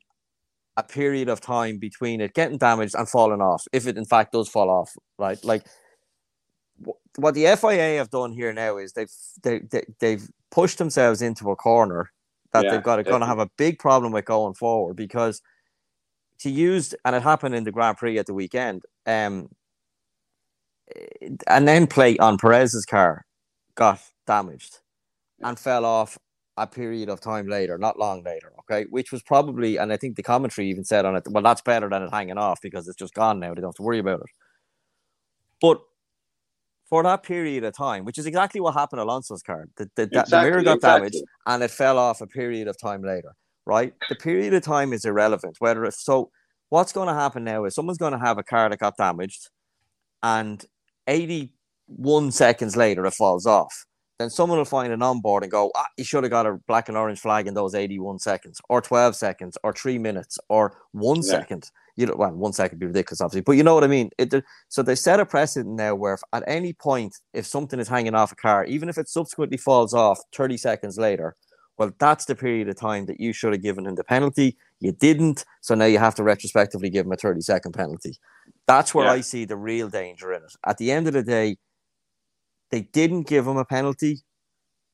[0.77, 4.31] a period of time between it getting damaged and falling off, if it in fact
[4.31, 5.43] does fall off, right?
[5.43, 5.65] Like
[7.17, 9.11] what the FIA have done here now is they've
[9.43, 12.11] they, they they've pushed themselves into a corner
[12.53, 15.41] that yeah, they've got going to have a big problem with going forward because
[16.39, 18.83] to use, and it happened in the Grand Prix at the weekend.
[19.05, 19.49] Um,
[21.47, 23.25] an end plate on Perez's car
[23.75, 24.79] got damaged
[25.41, 26.17] and fell off
[26.57, 28.51] a period of time later, not long later.
[28.59, 31.61] Okay, which was probably, and I think the commentary even said on it, well, that's
[31.61, 33.53] better than it hanging off because it's just gone now.
[33.53, 34.29] They don't have to worry about it.
[35.61, 35.81] But
[36.89, 40.03] for that period of time, which is exactly what happened to Alonso's car, the, the,
[40.03, 41.09] exactly, the mirror got exactly.
[41.09, 43.35] damaged and it fell off a period of time later
[43.69, 43.93] right?
[44.09, 45.57] The period of time is irrelevant.
[45.59, 46.31] Whether if so,
[46.69, 49.49] what's going to happen now is someone's going to have a car that got damaged,
[50.23, 50.65] and
[51.07, 53.85] 81 seconds later it falls off.
[54.17, 56.89] Then someone will find an onboard and go, ah, you should have got a black
[56.89, 61.17] and orange flag in those 81 seconds, or 12 seconds, or three minutes, or one
[61.17, 61.21] yeah.
[61.21, 61.69] second.
[61.95, 64.09] You know, well, one second would be ridiculous, obviously, but you know what I mean.
[64.17, 64.33] It,
[64.67, 68.15] so they set a precedent now where, if, at any point, if something is hanging
[68.15, 71.35] off a car, even if it subsequently falls off 30 seconds later,
[71.79, 74.57] well, that's the period of time that you should have given him the penalty.
[74.81, 78.17] You didn't, so now you have to retrospectively give him a 30 second penalty.
[78.67, 79.13] That's where yeah.
[79.13, 80.53] I see the real danger in it.
[80.67, 81.55] At the end of the day,
[82.69, 84.19] they didn't give him a penalty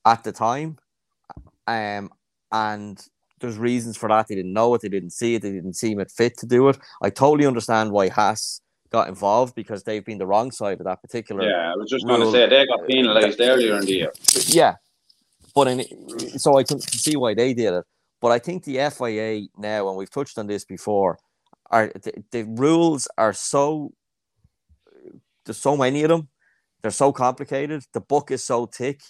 [0.05, 0.77] at the time.
[1.65, 2.11] Um,
[2.51, 3.03] and
[3.39, 4.27] there's reasons for that.
[4.27, 6.69] They didn't know it, they didn't see it, they didn't seem it fit to do
[6.69, 6.77] it.
[7.01, 11.01] I totally understand why Haas got involved because they've been the wrong side of that
[11.01, 11.49] particular.
[11.49, 14.13] Yeah, I was just going to say they got penalised earlier in the year.
[14.45, 14.75] Yeah,
[15.55, 17.85] but in, so I can see why they did it.
[18.21, 21.17] But I think the FIA now, and we've touched on this before,
[21.71, 23.93] are the, the rules are so
[25.45, 26.29] there's so many of them.
[26.81, 27.83] They're so complicated.
[27.93, 29.01] The book is so thick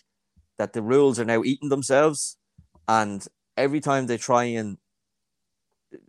[0.58, 2.38] that the rules are now eating themselves.
[2.88, 3.26] And
[3.58, 4.78] every time they try and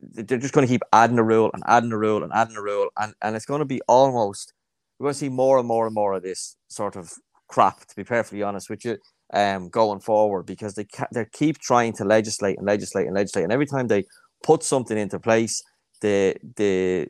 [0.01, 2.63] they're just going to keep adding a rule and adding a rule and adding a
[2.63, 2.89] rule.
[2.99, 4.53] And, and it's going to be almost,
[4.99, 7.13] we're going to see more and more and more of this sort of
[7.49, 8.99] crap, to be perfectly honest you
[9.33, 13.45] um, going forward because they ca- they keep trying to legislate and legislate and legislate,
[13.45, 14.05] and every time they
[14.43, 15.63] put something into place,
[16.01, 17.09] the the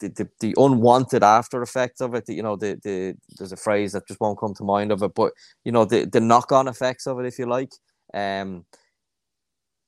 [0.00, 2.24] the, the, the unwanted after effects of it.
[2.28, 5.14] You know, the, the there's a phrase that just won't come to mind of it,
[5.14, 5.32] but
[5.64, 7.72] you know, the, the knock on effects of it, if you like,
[8.14, 8.64] um,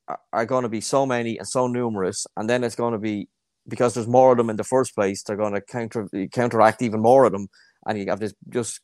[0.08, 2.98] are, are going to be so many and so numerous, and then it's going to
[2.98, 3.28] be
[3.68, 5.22] because there's more of them in the first place.
[5.22, 7.48] They're going to counter counteract even more of them,
[7.86, 8.80] and you have this just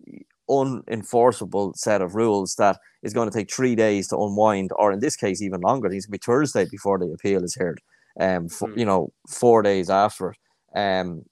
[0.48, 5.00] unenforceable set of rules that is going to take three days to unwind, or in
[5.00, 5.88] this case, even longer.
[5.88, 7.80] It needs to be Thursday before the appeal is heard.
[8.20, 8.78] Um, for, mm.
[8.78, 10.38] you know, four days after it.
[10.78, 11.24] Um,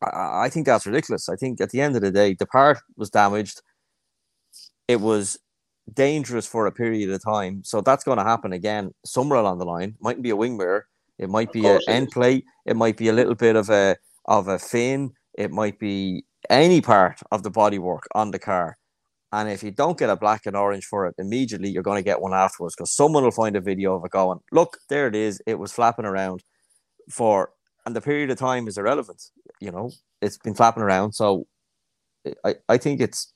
[0.00, 1.28] I, I think that's ridiculous.
[1.28, 3.60] I think at the end of the day, the part was damaged.
[4.86, 5.38] It was
[5.92, 9.64] dangerous for a period of time, so that's going to happen again somewhere along the
[9.64, 9.96] line.
[10.00, 10.86] Mightn't be a wing mirror.
[11.18, 12.44] It might be an end plate.
[12.64, 15.12] It might be a little bit of a of a fin.
[15.36, 18.76] It might be any part of the bodywork on the car.
[19.32, 22.10] And if you don't get a black and orange for it immediately, you're going to
[22.10, 25.14] get one afterwards because someone will find a video of it going, look, there it
[25.14, 25.42] is.
[25.46, 26.42] It was flapping around
[27.10, 27.50] for,
[27.84, 29.22] and the period of time is irrelevant.
[29.60, 29.90] You know,
[30.22, 31.12] it's been flapping around.
[31.12, 31.46] So
[32.44, 33.32] I, I think it's,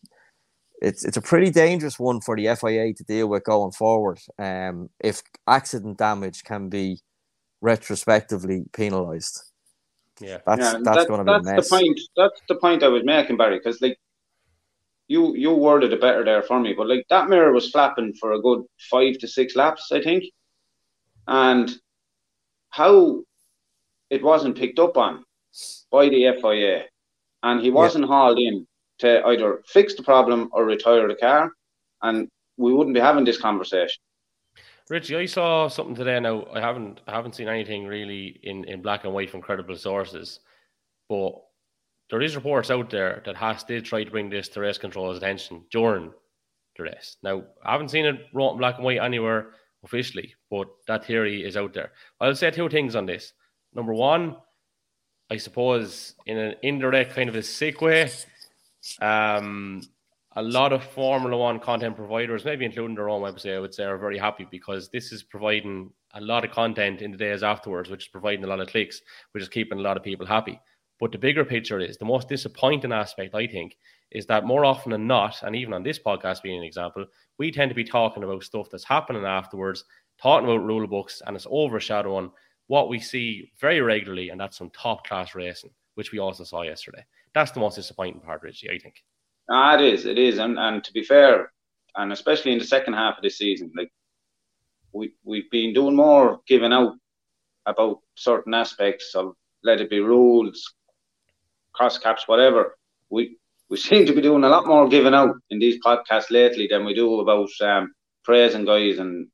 [0.81, 4.19] it's, it's a pretty dangerous one for the FIA to deal with going forward.
[4.39, 7.01] Um, if accident damage can be
[7.61, 9.52] retrospectively penalised.
[10.23, 11.69] Yeah, that's yeah, that's that, going to be a mess.
[11.69, 12.01] the point.
[12.17, 13.59] That's the point I was making, Barry.
[13.59, 13.99] Because like
[15.09, 18.33] you you worded it better there for me, but like that mirror was flapping for
[18.33, 20.25] a good five to six laps, I think,
[21.27, 21.71] and
[22.71, 23.23] how
[24.11, 25.25] it wasn't picked up on
[25.91, 26.85] by the FIA,
[27.43, 28.09] and he wasn't yeah.
[28.09, 28.67] hauled in
[29.01, 31.51] to either fix the problem or retire the car,
[32.03, 34.01] and we wouldn't be having this conversation.
[34.93, 36.21] Richie, I saw something today.
[36.21, 39.75] Now I haven't I haven't seen anything really in, in black and white from credible
[39.75, 40.41] sources,
[41.09, 41.33] but
[42.11, 45.17] there is reports out there that Haas did try to bring this to race control's
[45.17, 46.13] attention during
[46.77, 47.17] the race.
[47.23, 49.53] Now I haven't seen it wrote in black and white anywhere
[49.83, 51.93] officially, but that theory is out there.
[52.21, 53.33] I'll say two things on this.
[53.73, 54.37] Number one,
[55.31, 58.11] I suppose in an indirect kind of a sick way,
[59.01, 59.81] um,
[60.37, 63.85] a lot of Formula One content providers, maybe including their own website, I would say,
[63.85, 67.91] are very happy because this is providing a lot of content in the days afterwards,
[67.91, 70.59] which is providing a lot of clicks, which is keeping a lot of people happy.
[71.01, 73.77] But the bigger picture is the most disappointing aspect, I think,
[74.11, 77.05] is that more often than not, and even on this podcast being an example,
[77.39, 79.85] we tend to be talking about stuff that's happening afterwards,
[80.21, 82.31] talking about rule books, and it's overshadowing
[82.69, 86.63] what we see very regularly, and that's some top class racing, which we also saw
[86.63, 87.05] yesterday.
[87.35, 89.03] That's the most disappointing part, Richie, I think.
[89.51, 91.53] Ah, it is, it is, and and to be fair,
[91.97, 93.93] and especially in the second half of the season, like
[94.93, 96.95] we we've been doing more giving out
[97.67, 100.75] about certain aspects of let it be rules,
[101.73, 102.77] cross caps, whatever.
[103.11, 103.37] We
[103.69, 106.85] we seem to be doing a lot more giving out in these podcasts lately than
[106.85, 107.93] we do about um,
[108.25, 109.29] praising guys and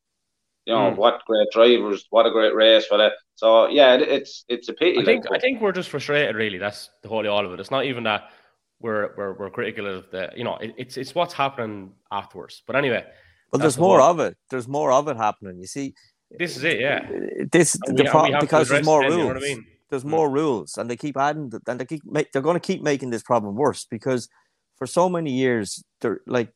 [0.64, 0.96] you know mm.
[0.96, 3.12] what great drivers, what a great race for that.
[3.34, 5.00] So yeah, it, it's it's a pity.
[5.00, 6.36] I think like, I think we're just frustrated.
[6.36, 7.60] Really, that's the whole all of it.
[7.60, 8.30] It's not even that
[8.80, 12.62] we're we're, we're critical of the you know it, it's it's what's happening afterwards.
[12.66, 13.04] But anyway,
[13.50, 14.36] but there's more of it.
[14.50, 15.58] There's more of it happening.
[15.58, 15.94] You see,
[16.38, 16.80] this is it.
[16.80, 17.08] Yeah,
[17.50, 19.16] this the pro- because there's more rules.
[19.16, 19.66] You know I mean?
[19.90, 20.10] There's mm.
[20.10, 23.10] more rules, and they keep adding, and they keep make, they're going to keep making
[23.10, 24.28] this problem worse because
[24.76, 26.52] for so many years they're like.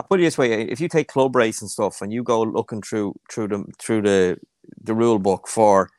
[0.00, 2.42] I'll put it this way: if you take club race and stuff, and you go
[2.42, 4.38] looking through through the through the
[4.80, 5.90] the rule book for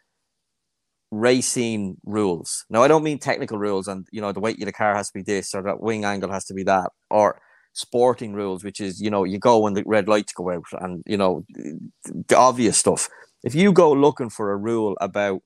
[1.11, 2.65] racing rules.
[2.69, 5.07] Now, I don't mean technical rules and, you know, the weight of the car has
[5.07, 7.41] to be this or that wing angle has to be that or
[7.73, 11.03] sporting rules, which is, you know, you go when the red lights go out and,
[11.05, 11.43] you know,
[12.05, 13.09] the obvious stuff.
[13.43, 15.41] If you go looking for a rule about,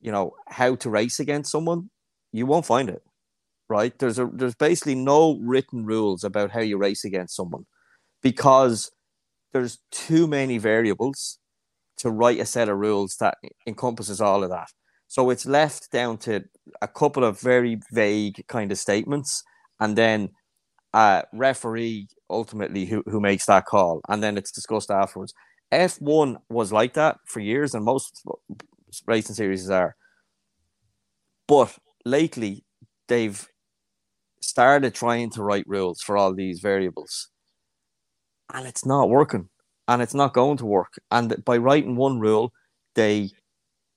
[0.00, 1.90] you know, how to race against someone,
[2.32, 3.02] you won't find it.
[3.68, 3.98] Right?
[3.98, 7.66] There's a there's basically no written rules about how you race against someone
[8.22, 8.90] because
[9.52, 11.38] there's too many variables
[11.98, 14.68] to write a set of rules that encompasses all of that.
[15.08, 16.44] So it's left down to
[16.82, 19.42] a couple of very vague kind of statements,
[19.80, 20.30] and then
[20.92, 25.32] a referee ultimately who, who makes that call, and then it's discussed afterwards.
[25.72, 28.22] F1 was like that for years, and most
[29.06, 29.96] racing series are.
[31.46, 32.64] But lately,
[33.06, 33.46] they've
[34.40, 37.28] started trying to write rules for all these variables,
[38.52, 39.48] and it's not working,
[39.88, 41.00] and it's not going to work.
[41.10, 42.52] And by writing one rule,
[42.94, 43.30] they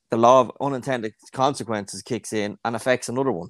[0.09, 3.49] the law of unintended consequences kicks in and affects another one.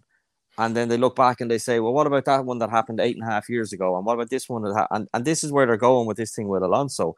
[0.58, 3.00] And then they look back and they say, well, what about that one that happened
[3.00, 3.96] eight and a half years ago?
[3.96, 4.62] And what about this one?
[4.64, 4.88] That ha-?
[4.92, 7.16] and, and this is where they're going with this thing with Alonso.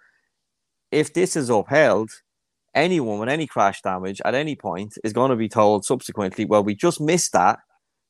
[0.91, 2.11] If this is upheld,
[2.73, 6.63] anyone with any crash damage at any point is going to be told subsequently, well,
[6.63, 7.59] we just missed that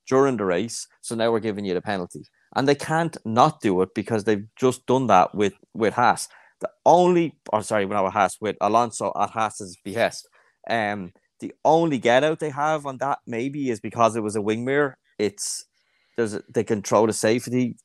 [0.08, 2.26] during the race, so now we're giving you the penalty.
[2.56, 6.28] And they can't not do it because they've just done that with, with Haas.
[6.86, 10.28] Only, or sorry, not with Haas, with Alonso at Haas's behest.
[10.70, 14.42] Um, the only get out they have on that maybe is because it was a
[14.42, 14.98] wing mirror.
[15.18, 15.66] It's
[16.18, 17.76] there's a, they can throw the safety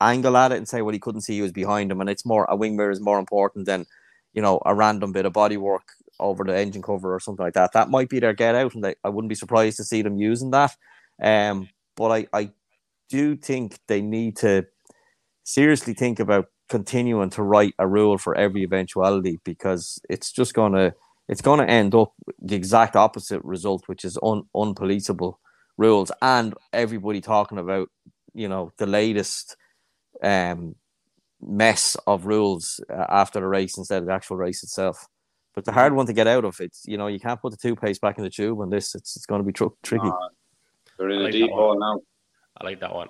[0.00, 2.26] angle at it and say, well, he couldn't see he was behind him, and it's
[2.26, 3.86] more a wing mirror is more important than
[4.34, 5.88] you know a random bit of body work
[6.20, 7.72] over the engine cover or something like that.
[7.72, 10.16] That might be their get out, and they, I wouldn't be surprised to see them
[10.16, 10.74] using that.
[11.22, 12.50] Um, but I, I
[13.08, 14.66] do think they need to
[15.44, 20.94] seriously think about continuing to write a rule for every eventuality because it's just gonna
[21.28, 25.34] it's gonna end up the exact opposite result, which is un, unpoliceable
[25.76, 27.90] rules and everybody talking about
[28.32, 29.56] you know the latest
[30.22, 30.74] um
[31.42, 35.06] mess of rules uh, after the race instead of the actual race itself.
[35.54, 37.58] But the hard one to get out of it's you know you can't put the
[37.58, 38.94] toothpaste back in the tube on this.
[38.94, 40.08] It's it's going to be tr- tricky.
[40.08, 40.28] Uh,
[40.98, 42.00] they're in a like deep hole now.
[42.56, 43.08] I like that one.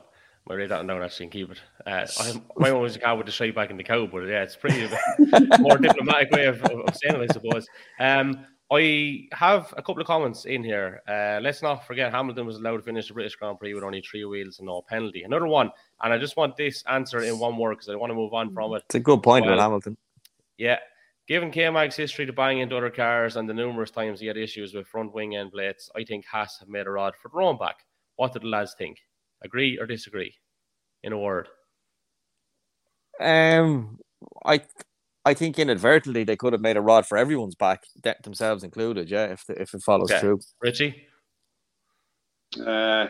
[0.50, 1.60] I write that down actually and keep it.
[1.86, 4.26] Uh, I, my one was a cow with the straight back in the cow, but
[4.26, 4.88] yeah, it's pretty
[5.60, 7.66] more diplomatic way of, of, saying it, I suppose.
[8.00, 11.02] Um, I have a couple of comments in here.
[11.06, 14.00] Uh, let's not forget Hamilton was allowed to finish the British Grand Prix with only
[14.00, 15.22] three wheels and no penalty.
[15.22, 15.70] Another one,
[16.02, 18.52] and I just want this answer in one word because I want to move on
[18.52, 18.82] from it.
[18.86, 19.96] It's a good point well, with Hamilton.
[20.58, 20.78] Yeah.
[21.28, 24.74] Given K-Mag's history to buying into other cars and the numerous times he had issues
[24.74, 27.58] with front wing end plates, I think Haas have made a rod for their own
[27.58, 27.76] back.
[28.16, 28.98] What do the lads think?
[29.44, 30.34] Agree or disagree?
[31.02, 31.48] In a word.
[33.20, 33.98] Um,
[34.44, 34.62] I
[35.24, 37.84] I think inadvertently they could have made a rod for everyone's back,
[38.22, 39.10] themselves included.
[39.10, 40.20] Yeah, if the, if it follows okay.
[40.20, 40.40] through.
[40.60, 41.06] Richie.
[42.60, 43.06] Uh,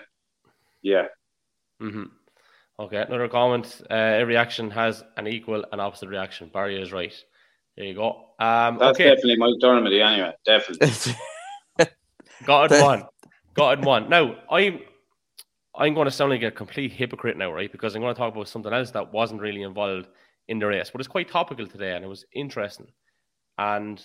[0.83, 1.07] yeah.
[1.81, 2.05] Mm-hmm.
[2.81, 3.03] Okay.
[3.03, 3.81] Another comment.
[3.90, 6.51] Uh, every action has an equal and opposite reaction.
[6.53, 7.14] Barry is right.
[7.77, 8.11] There you go.
[8.38, 9.05] Um, That's okay.
[9.05, 10.33] definitely Mike Dermody anyway.
[10.45, 11.14] Definitely.
[12.45, 13.05] Got it one.
[13.55, 14.11] Got it one.
[14.11, 14.81] Now I'm
[15.75, 17.73] I'm going to sound like a complete hypocrite now, right?
[17.73, 20.09] Because I'm going to talk about something else that wasn't really involved
[20.49, 22.89] in the race, but it's quite topical today and it was interesting.
[23.59, 24.03] And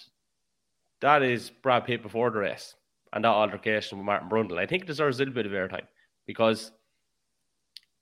[1.01, 2.75] that is Brad Pitt before the race
[3.13, 4.57] and that altercation with Martin Brundle.
[4.57, 5.87] I think it deserves a little bit of airtime
[6.25, 6.71] because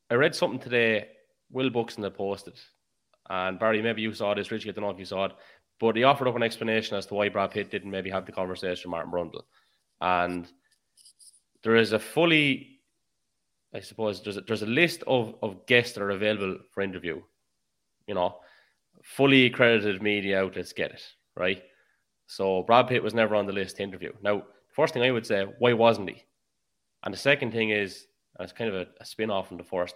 [0.09, 1.07] I read something today.
[1.51, 2.59] Will Buxton had posted,
[3.29, 4.51] and Barry, maybe you saw this.
[4.51, 5.31] Richie, I don't know if you saw it,
[5.79, 8.31] but he offered up an explanation as to why Brad Pitt didn't maybe have the
[8.31, 9.43] conversation with Martin Brundle.
[10.01, 10.51] And
[11.63, 12.74] there is a fully
[13.75, 17.21] I suppose there's a, there's a list of, of guests that are available for interview.
[18.07, 18.37] You know,
[19.03, 21.03] fully accredited media outlets get it,
[21.35, 21.61] right?
[22.27, 24.13] So Brad Pitt was never on the list to interview.
[24.21, 26.23] Now, the first thing I would say, why wasn't he?
[27.03, 28.07] And the second thing is,
[28.39, 29.95] and it's kind of a, a spin off from the first,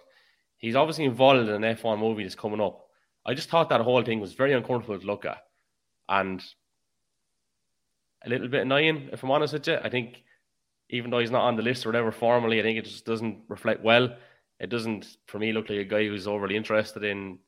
[0.58, 2.86] he's obviously involved in an F1 movie that's coming up.
[3.24, 5.38] I just thought that whole thing was very uncomfortable to look at
[6.08, 6.44] and
[8.24, 9.78] a little bit annoying, if I'm honest with you.
[9.82, 10.22] I think
[10.90, 13.38] even though he's not on the list or whatever formally, I think it just doesn't
[13.48, 14.14] reflect well.
[14.58, 17.38] It doesn't, for me, look like a guy who's overly interested in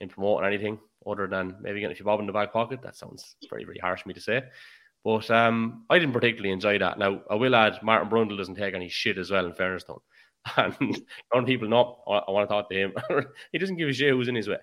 [0.00, 2.82] in promoting anything other than maybe getting a few bob in the back pocket.
[2.82, 4.42] That sounds very, very harsh for me to say.
[5.04, 6.98] But um, I didn't particularly enjoy that.
[6.98, 9.94] Now, I will add, Martin Brundle doesn't take any shit as well, in fairness to
[9.94, 9.98] him.
[10.56, 11.00] And
[11.32, 12.94] none people know, I, want to talk to him.
[13.52, 14.58] he doesn't give a shit who's in his way.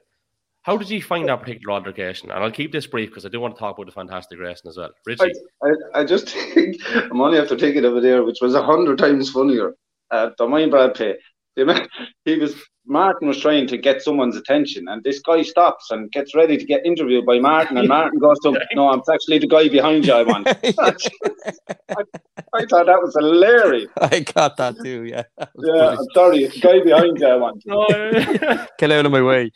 [0.64, 2.32] How did you find that particular altercation?
[2.32, 4.70] And I'll keep this brief because I do want to talk about the fantastic racing
[4.70, 4.92] as well.
[5.06, 5.32] Richie.
[5.64, 8.56] I, I, I just think I'm only after thinking of it over there, which was
[8.56, 9.76] a hundred times funnier.
[10.12, 11.20] Uh, don't mind Brad Pitt.
[12.26, 12.56] He was
[12.90, 16.66] Martin was trying to get someone's attention, and this guy stops and gets ready to
[16.66, 20.06] get interviewed by Martin, and Martin goes to him, "No, I'm actually the guy behind
[20.06, 20.14] you.
[20.14, 20.54] I want." I,
[22.54, 23.90] I, thought that was hilarious.
[24.02, 25.06] I got that too.
[25.06, 25.24] Yeah.
[25.38, 25.98] That yeah, funny.
[25.98, 27.28] I'm sorry, it's the guy behind you.
[27.28, 27.64] I want.
[27.70, 29.52] Oh, get out of my way.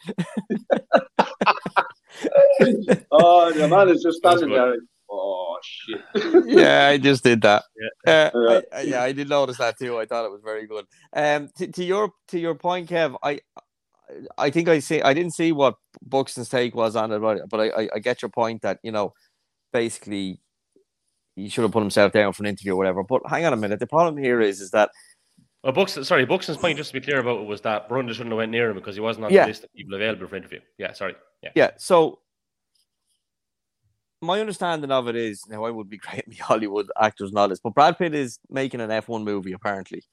[3.11, 4.75] oh, the man is just standing there.
[5.15, 6.01] Oh shit!
[6.47, 7.63] yeah, I just did that.
[8.05, 8.11] Yeah.
[8.11, 8.61] Uh, yeah.
[8.73, 9.99] I, yeah, I did notice that too.
[9.99, 10.85] I thought it was very good.
[11.15, 13.41] Um, to, to your to your point, Kev, I
[14.37, 15.01] I think I see.
[15.01, 18.23] I didn't see what Buxton's take was on it, but, but I, I, I get
[18.23, 19.13] your point that you know,
[19.71, 20.39] basically,
[21.35, 23.03] he should have put himself down for an interview or whatever.
[23.03, 23.79] But hang on a minute.
[23.79, 24.89] The problem here is is that.
[25.63, 28.31] Well, Buxton, sorry, Buxton's point, just to be clear about it, was that Brundle shouldn't
[28.31, 29.43] have went near him because he wasn't on yeah.
[29.43, 30.59] the list of people available for interview.
[30.77, 31.15] Yeah, sorry.
[31.41, 31.51] Yeah.
[31.55, 31.71] Yeah.
[31.77, 32.19] So
[34.23, 37.73] my understanding of it is now I would be great me Hollywood actors this, but
[37.73, 40.03] Brad Pitt is making an F1 movie apparently,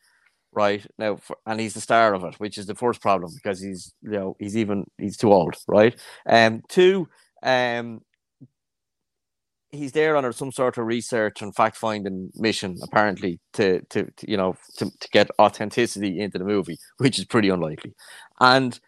[0.52, 3.61] right now, for, and he's the star of it, which is the first problem because
[3.61, 5.96] he's you know he's even he's too old, right?
[6.26, 7.08] Um, two,
[7.42, 8.02] um,
[9.70, 14.30] he's there on some sort of research and fact finding mission apparently to, to, to
[14.30, 17.94] you know to, to get authenticity into the movie, which is pretty unlikely,
[18.40, 18.80] and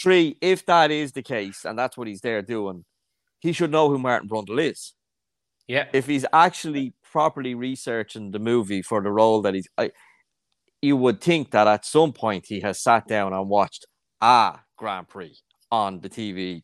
[0.00, 2.84] three, if that is the case and that's what he's there doing
[3.40, 4.94] he should know who Martin Brundle is.
[5.66, 5.86] Yeah.
[5.92, 9.90] If he's actually properly researching the movie for the role that he's, I,
[10.82, 13.86] you would think that at some point he has sat down and watched
[14.20, 15.36] a Grand Prix
[15.70, 16.62] on the TV,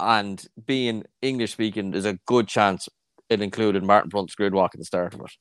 [0.00, 2.88] and being English speaking, there's a good chance
[3.28, 5.32] it included Martin Brundle's grid walk at the start of it.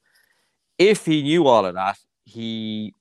[0.78, 2.94] If he knew all of that, he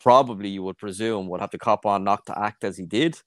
[0.00, 3.20] probably you would presume would have to cop on not to act as he did.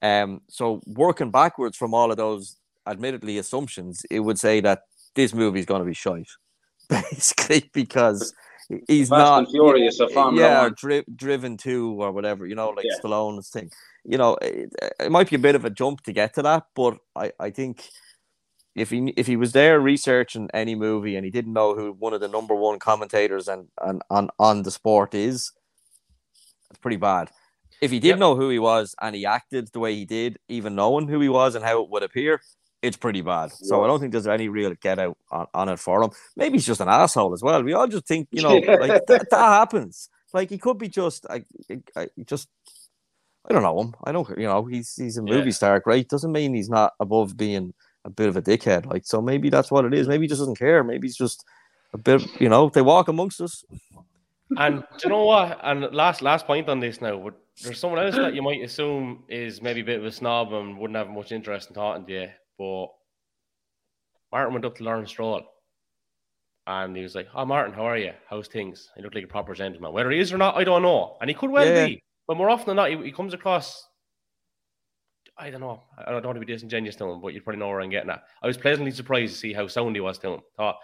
[0.00, 2.56] Um, so working backwards from all of those
[2.88, 4.82] admittedly assumptions, it would say that
[5.14, 6.30] this movie is going to be shite,
[6.88, 8.32] basically because
[8.86, 10.00] he's Fast not furious
[10.34, 12.98] yeah, dri- driven to or whatever you know, like yeah.
[13.02, 13.70] Stallone's thing.
[14.04, 16.64] You know, it, it, might be a bit of a jump to get to that,
[16.74, 17.88] but I, I think
[18.74, 22.14] if he if he was there researching any movie and he didn't know who one
[22.14, 25.52] of the number one commentators and, and on on the sport is,
[26.70, 27.30] it's pretty bad.
[27.80, 28.18] If he did yep.
[28.18, 31.28] know who he was and he acted the way he did, even knowing who he
[31.28, 32.40] was and how it would appear,
[32.82, 33.52] it's pretty bad.
[33.52, 36.10] So I don't think there's any real get out on, on it for him.
[36.36, 37.62] Maybe he's just an asshole as well.
[37.62, 40.08] We all just think, you know, like that, that happens.
[40.32, 41.42] Like he could be just, I,
[41.96, 42.48] I, just,
[43.48, 43.94] I don't know him.
[44.04, 45.54] I don't, you know, he's he's a movie yeah.
[45.54, 46.08] star, great.
[46.08, 47.72] Doesn't mean he's not above being
[48.04, 48.86] a bit of a dickhead.
[48.86, 50.06] Like so, maybe that's what it is.
[50.06, 50.84] Maybe he just doesn't care.
[50.84, 51.44] Maybe he's just
[51.94, 53.64] a bit, you know, they walk amongst us.
[54.56, 55.58] And do you know what?
[55.62, 59.24] And last last point on this now, but there's someone else that you might assume
[59.28, 62.12] is maybe a bit of a snob and wouldn't have much interest in talking to
[62.12, 62.28] you.
[62.58, 62.88] But
[64.32, 65.42] Martin went up to Lawrence Stroll
[66.66, 68.12] and he was like, Oh, Martin, how are you?
[68.28, 68.90] How's things?
[68.96, 69.92] He looked like a proper gentleman.
[69.92, 71.16] Whether he is or not, I don't know.
[71.20, 71.86] And he could well yeah.
[71.86, 72.02] be.
[72.26, 73.88] But more often than not, he, he, comes across,
[75.38, 75.82] I don't know.
[75.96, 78.10] I don't want to be disingenuous to him, but you probably know where I'm getting
[78.10, 78.22] at.
[78.42, 80.40] I was pleasantly surprised to see how sound he was to him.
[80.58, 80.76] Thought,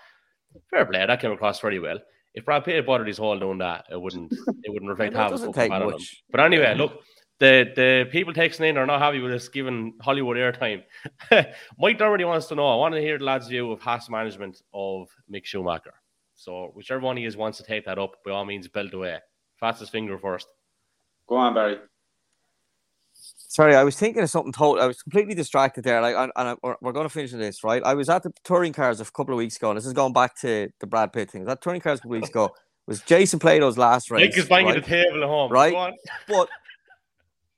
[0.70, 1.98] fair play, that came across very well
[2.34, 5.32] if Brad Pitt had bothered his whole doing that, it wouldn't it wouldn't reflect half
[5.32, 6.22] as much.
[6.30, 7.00] But anyway, look,
[7.38, 10.82] the the people texting in are not happy with us giving Hollywood airtime.
[11.78, 12.68] Mike Dermody wants to know.
[12.68, 15.94] I want to hear the lads' view of Haas management of Mick Schumacher.
[16.34, 19.18] So whichever one he is wants to take that up, by all means, belt away.
[19.58, 20.48] Fastest finger first.
[21.28, 21.78] Go on, Barry.
[23.14, 24.82] Sorry, I was thinking of something total.
[24.82, 26.00] I was completely distracted there.
[26.00, 27.82] Like, and, and we're, we're going to finish this, right?
[27.84, 30.12] I was at the touring cars a couple of weeks ago, and this is going
[30.12, 31.44] back to the Brad Pitt thing.
[31.44, 32.50] That touring cars a couple of weeks ago
[32.86, 34.28] was Jason Plato's last race.
[34.28, 34.84] Nick is banging right?
[34.84, 35.94] the table at home, right?
[36.28, 36.48] But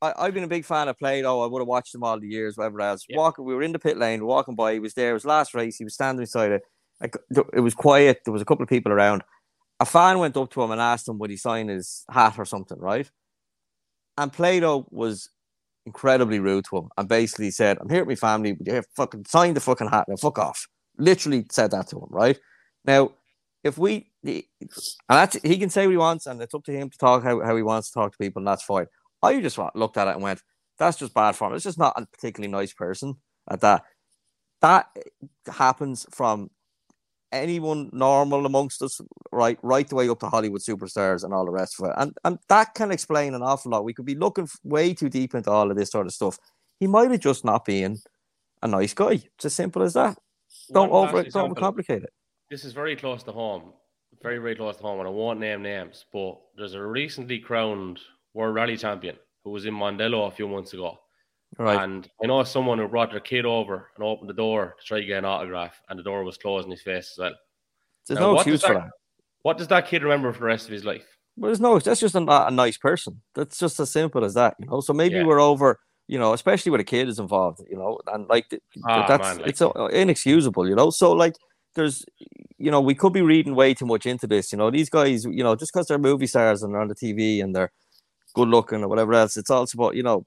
[0.03, 1.41] I, have been a big fan of Plato.
[1.41, 3.05] I would have watched him all the years, whatever else.
[3.09, 3.17] Yeah.
[3.17, 4.75] Walking, we were in the pit lane, walking by.
[4.75, 5.11] He was there.
[5.11, 5.77] It was last race.
[5.77, 6.63] He was standing beside it.
[7.01, 7.17] Like,
[7.53, 8.21] it was quiet.
[8.25, 9.23] There was a couple of people around.
[9.81, 12.45] A fan went up to him and asked him would he sign his hat or
[12.45, 13.11] something, right?
[14.17, 15.29] And Plato was
[15.85, 19.27] incredibly rude to him and basically said, I'm here with my family, but you fucking
[19.27, 20.67] sign the fucking hat and fuck off.
[20.99, 22.39] Literally said that to him, right?
[22.85, 23.13] Now,
[23.63, 24.43] if we, and
[25.09, 27.41] that's, he can say what he wants and it's up to him to talk how,
[27.43, 28.87] how he wants to talk to people and that's fine.
[29.27, 30.43] I just looked at it and went,
[30.79, 31.55] that's just bad form.
[31.55, 33.17] It's just not a particularly nice person
[33.51, 33.83] at that.
[34.63, 34.89] That
[35.53, 36.51] happens from
[37.33, 39.01] anyone normal amongst us,
[39.33, 41.95] right, right the way up to Hollywood superstars and all the rest of it.
[41.97, 43.85] And and that can explain an awful lot.
[43.85, 46.39] We could be looking way too deep into all of this sort of stuff.
[46.81, 47.99] He might have just not been
[48.63, 49.23] a nice guy.
[49.37, 50.19] It's as simple as that.
[50.73, 52.13] Don't One over don't overcomplicate it.
[52.51, 53.73] This is very close to home.
[54.23, 58.01] Very, very close to home, and I won't name names, but there's a recently crowned
[58.37, 60.99] World Rally Champion who was in Mondello a few months ago
[61.59, 61.83] Right.
[61.83, 65.01] And I know someone who brought their kid over and opened the door to try
[65.01, 67.35] to get an autograph, and the door was closed in his face as well.
[68.07, 68.91] There's now, no excuse that, for that.
[69.43, 71.07] What does that kid remember for the rest of his life?
[71.37, 71.79] Well, there's no.
[71.79, 73.23] That's just a, a nice person.
[73.35, 74.55] That's just as simple as that.
[74.59, 74.81] You know.
[74.81, 75.25] So maybe yeah.
[75.25, 75.79] we're over.
[76.09, 77.63] You know, especially when a kid is involved.
[77.69, 80.69] You know, and like oh, that's man, like, it's uh, inexcusable.
[80.69, 80.91] You know.
[80.91, 81.35] So like,
[81.75, 82.05] there's,
[82.59, 84.53] you know, we could be reading way too much into this.
[84.53, 85.25] You know, these guys.
[85.25, 87.73] You know, just because they're movie stars and they're on the TV and they're
[88.37, 90.27] good looking or whatever else, it's also about you know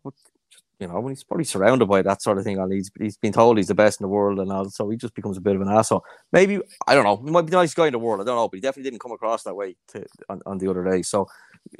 [0.80, 3.34] you know, when he's probably surrounded by that sort of thing, and he's he's been
[3.34, 5.56] told he's the best in the world, and all, so he just becomes a bit
[5.56, 6.04] of an asshole.
[6.32, 7.18] Maybe I don't know.
[7.18, 8.22] He might be the nicest guy in the world.
[8.22, 10.70] I don't know, but he definitely didn't come across that way to, on, on the
[10.70, 11.02] other day.
[11.02, 11.28] So,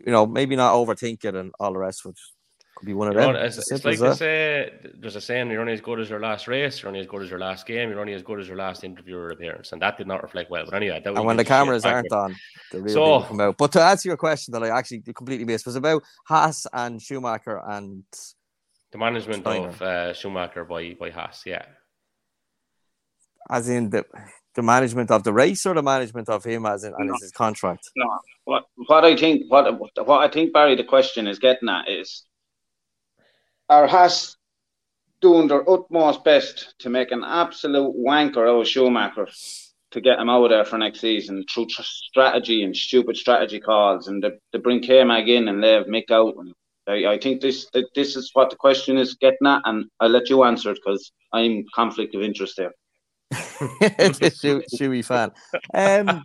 [0.06, 2.20] you know, maybe not overthink it and all the rest, which
[2.80, 3.34] could be one of you them.
[3.34, 6.20] Know, it's, it's like they say, there's a saying: you're only as good as your
[6.20, 8.48] last race, you're only as good as your last game, you're only as good as
[8.48, 10.64] your last interview or appearance, and that did not reflect well.
[10.66, 12.36] But anyway, and when the cameras aren't on,
[12.72, 13.58] the real so, come out.
[13.58, 17.62] But to answer your question that I actually completely missed was about Haas and Schumacher
[17.68, 18.04] and
[18.92, 19.68] the management Steiner.
[19.68, 21.66] of uh, Schumacher by by Haas, yeah.
[23.50, 24.06] As in the
[24.56, 27.14] the management of the race or the management of him as in no.
[27.14, 27.90] as his contract.
[27.98, 31.90] No, what what I think what what I think Barry the question is getting at
[31.90, 32.24] is
[33.70, 34.36] are Haas
[35.22, 39.28] doing their utmost best to make an absolute wanker out of Schumacher
[39.92, 44.08] to get him out of there for next season through strategy and stupid strategy calls
[44.08, 46.54] and to, to bring K Mag in and leave Mick out and
[46.90, 50.30] I, I think this this is what the question is getting at, and I'll let
[50.30, 52.74] you answer it because I'm conflict of interest there.
[54.74, 55.32] Chewy fan.
[55.74, 56.24] Um,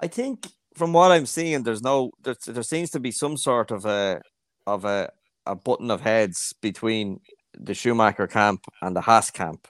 [0.00, 3.70] I think from what I'm seeing, there's no there, there seems to be some sort
[3.70, 4.20] of a
[4.66, 5.10] of a,
[5.46, 7.20] a button of heads between
[7.58, 9.68] the Schumacher camp and the Haas camp.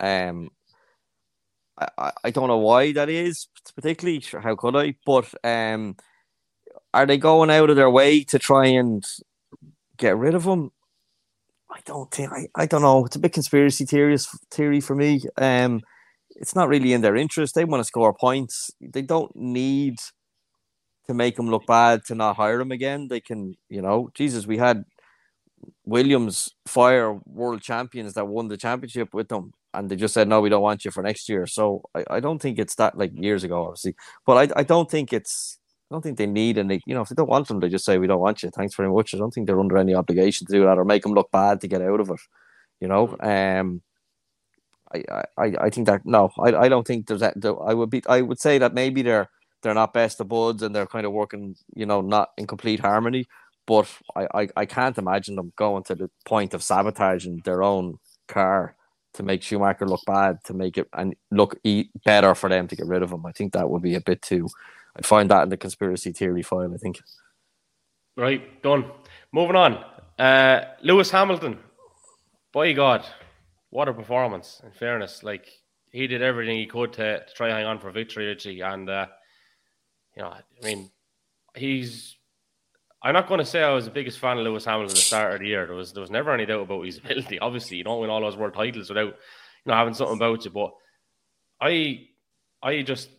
[0.00, 0.50] Um,
[1.78, 4.22] I, I don't know why that is particularly.
[4.42, 4.94] How could I?
[5.04, 5.96] But um,
[6.94, 9.04] are they going out of their way to try and
[9.96, 10.70] get rid of him?
[11.70, 12.32] I don't think.
[12.32, 13.04] I, I don't know.
[13.04, 15.22] It's a bit conspiracy theories theory for me.
[15.36, 15.82] Um,
[16.30, 17.54] it's not really in their interest.
[17.54, 18.70] They want to score points.
[18.80, 19.96] They don't need
[21.06, 23.08] to make him look bad to not hire him again.
[23.08, 24.84] They can, you know, Jesus, we had
[25.84, 30.40] Williams fire world champions that won the championship with them, and they just said, no,
[30.40, 31.46] we don't want you for next year.
[31.46, 33.94] So I, I don't think it's that like years ago, obviously,
[34.26, 35.58] but I, I don't think it's.
[35.90, 36.80] I don't think they need any.
[36.84, 38.50] You know, if they don't want them, they just say we don't want you.
[38.50, 39.14] Thanks very much.
[39.14, 41.60] I don't think they're under any obligation to do that or make them look bad
[41.60, 42.20] to get out of it.
[42.80, 43.82] You know, um,
[44.92, 45.04] I,
[45.38, 47.34] I, I think that no, I, I don't think there's that.
[47.66, 49.28] I would be, I would say that maybe they're
[49.62, 52.80] they're not best of buds and they're kind of working, you know, not in complete
[52.80, 53.26] harmony.
[53.66, 57.98] But I, I, I can't imagine them going to the point of sabotaging their own
[58.28, 58.76] car
[59.14, 61.58] to make Schumacher look bad, to make it and look
[62.04, 63.26] better for them to get rid of him.
[63.26, 64.48] I think that would be a bit too.
[64.96, 66.72] I'd find that in the conspiracy theory file.
[66.72, 67.00] I think.
[68.16, 68.84] Right, done.
[69.32, 69.84] Moving on.
[70.18, 71.58] Uh, Lewis Hamilton.
[72.52, 73.04] By God,
[73.70, 74.62] what a performance!
[74.64, 75.46] In fairness, like
[75.90, 78.60] he did everything he could to, to try hang on for victory, Richie.
[78.60, 79.06] And uh,
[80.16, 80.90] you know, I mean,
[81.54, 82.16] he's.
[83.06, 85.00] I'm not going to say I was the biggest fan of Lewis Hamilton at the
[85.00, 85.64] start of the year.
[85.64, 87.38] There was there was never any doubt about his ability.
[87.38, 89.14] Obviously, you don't win all those world titles without you
[89.66, 90.50] know having something about you.
[90.50, 90.72] But
[91.60, 92.08] I
[92.60, 93.10] I just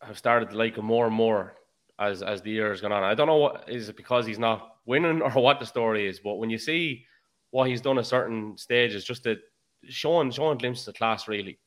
[0.00, 1.56] have started to like him more and more
[1.98, 3.02] as as the year has gone on.
[3.02, 6.20] I don't know what is it because he's not winning or what the story is,
[6.20, 7.04] but when you see
[7.50, 9.40] what he's done at certain stages, just that
[9.88, 11.58] showing showing glimpses of class really.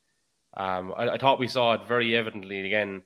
[0.56, 3.02] Um, I, I, thought we saw it very evidently again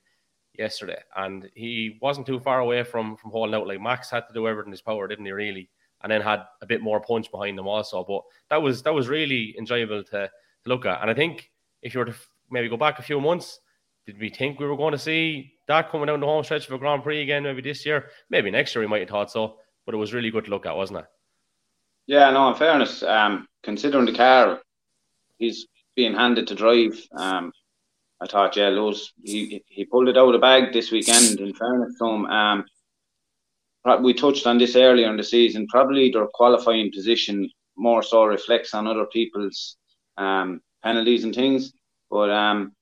[0.60, 3.66] yesterday, and he wasn't too far away from from holding out.
[3.66, 5.32] Like Max had to do everything in his power, didn't he?
[5.32, 5.68] Really,
[6.02, 8.04] and then had a bit more punch behind him also.
[8.04, 10.30] But that was that was really enjoyable to, to
[10.66, 11.00] look at.
[11.00, 11.50] And I think
[11.82, 12.14] if you were to
[12.50, 13.58] maybe go back a few months,
[14.06, 16.72] did we think we were going to see that coming down the home stretch of
[16.72, 17.42] a Grand Prix again?
[17.42, 19.56] Maybe this year, maybe next year we might have thought so.
[19.86, 21.06] But it was really good to look at, wasn't it?
[22.06, 22.50] Yeah, no.
[22.50, 24.60] In fairness, um, considering the car
[25.38, 27.00] he's being handed to drive.
[27.16, 27.52] Um,
[28.22, 31.54] I thought, yeah, Lewis, he, he pulled it out of the bag this weekend, in
[31.54, 32.26] fairness to him.
[32.26, 32.64] Um,
[34.02, 35.66] we touched on this earlier in the season.
[35.68, 39.76] Probably their qualifying position more so reflects on other people's
[40.18, 41.72] um, penalties and things.
[42.10, 42.72] But um,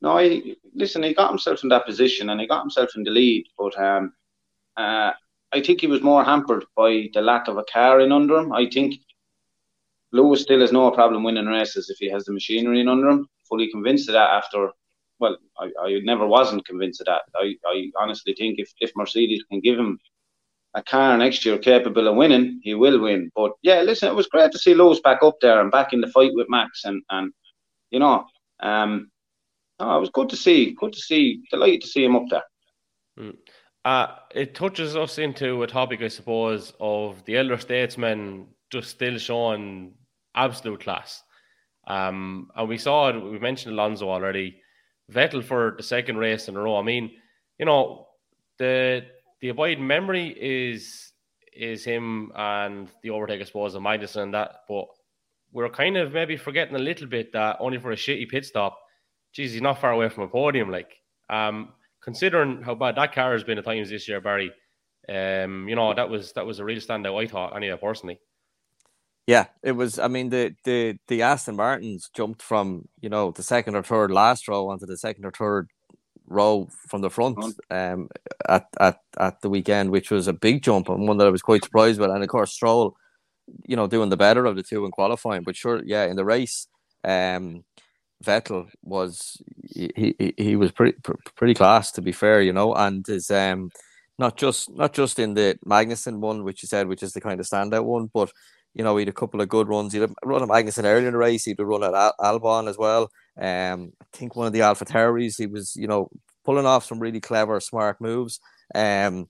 [0.00, 3.10] no, he, listen, he got himself in that position and he got himself in the
[3.10, 3.46] lead.
[3.58, 4.14] But um,
[4.78, 5.12] uh,
[5.52, 8.52] I think he was more hampered by the lack of a car in under him.
[8.52, 8.94] I think
[10.12, 13.28] Lewis still has no problem winning races if he has the machinery in under him.
[13.48, 14.70] Fully convinced of that after,
[15.18, 17.22] well, I, I never wasn't convinced of that.
[17.34, 19.98] I, I honestly think if, if Mercedes can give him
[20.74, 23.30] a car next year capable of winning, he will win.
[23.34, 26.00] But yeah, listen, it was great to see Lewis back up there and back in
[26.00, 27.32] the fight with Max, and and
[27.90, 28.24] you know,
[28.60, 29.10] um,
[29.78, 32.44] oh, it was good to see, good to see, delighted to see him up there.
[33.18, 33.36] Mm.
[33.84, 39.18] Uh, it touches us into a topic, I suppose, of the elder statesmen just still
[39.18, 39.92] showing
[40.34, 41.22] absolute class.
[41.86, 44.60] Um, and we saw it, we mentioned Alonso already.
[45.10, 46.78] Vettel for the second race in a row.
[46.78, 47.10] I mean,
[47.58, 48.06] you know,
[48.58, 49.04] the
[49.40, 51.12] the abiding memory is
[51.52, 54.60] is him and the overtake, I suppose, of Magnussen and that.
[54.68, 54.86] But
[55.52, 58.78] we're kind of maybe forgetting a little bit that only for a shitty pit stop,
[59.32, 60.70] geez, he's not far away from a podium.
[60.70, 60.92] Like,
[61.28, 64.50] um, considering how bad that car has been at times this year, Barry,
[65.08, 67.22] um, you know, that was that was a real standout.
[67.22, 68.18] I thought, anyway, personally.
[69.26, 69.98] Yeah, it was.
[69.98, 74.10] I mean, the the the Aston Martins jumped from you know the second or third
[74.10, 75.68] last row onto the second or third
[76.26, 77.38] row from the front
[77.70, 78.08] um,
[78.48, 81.42] at, at at the weekend, which was a big jump and one that I was
[81.42, 82.10] quite surprised with.
[82.10, 82.96] And of course, Stroll,
[83.66, 85.42] you know, doing the better of the two in qualifying.
[85.44, 86.66] But sure, yeah, in the race,
[87.04, 87.64] um,
[88.24, 90.96] Vettel was he, he he was pretty
[91.36, 93.70] pretty class to be fair, you know, and is um
[94.18, 97.40] not just not just in the Magnussen one, which you said, which is the kind
[97.40, 98.30] of standout one, but
[98.74, 99.92] you know, he had a couple of good runs.
[99.92, 101.44] He had run at Magnussen earlier in the race.
[101.44, 103.10] He had a run at Al- Albon as well.
[103.40, 106.08] Um, I think one of the AlphaTauris, he was, you know,
[106.44, 108.40] pulling off some really clever, smart moves.
[108.74, 109.28] Um,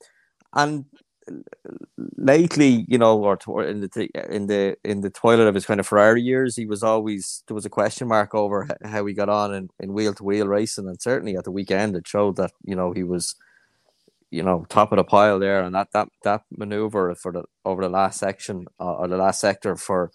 [0.55, 0.85] and
[2.17, 5.87] lately, you know, or in the in the in the twilight of his kind of
[5.87, 9.69] Ferrari years, he was always there was a question mark over how he got on
[9.81, 12.93] in wheel to wheel racing, and certainly at the weekend it showed that you know
[12.93, 13.35] he was
[14.33, 17.83] you know top of the pile there, and that that that maneuver for the over
[17.83, 20.11] the last section uh, or the last sector for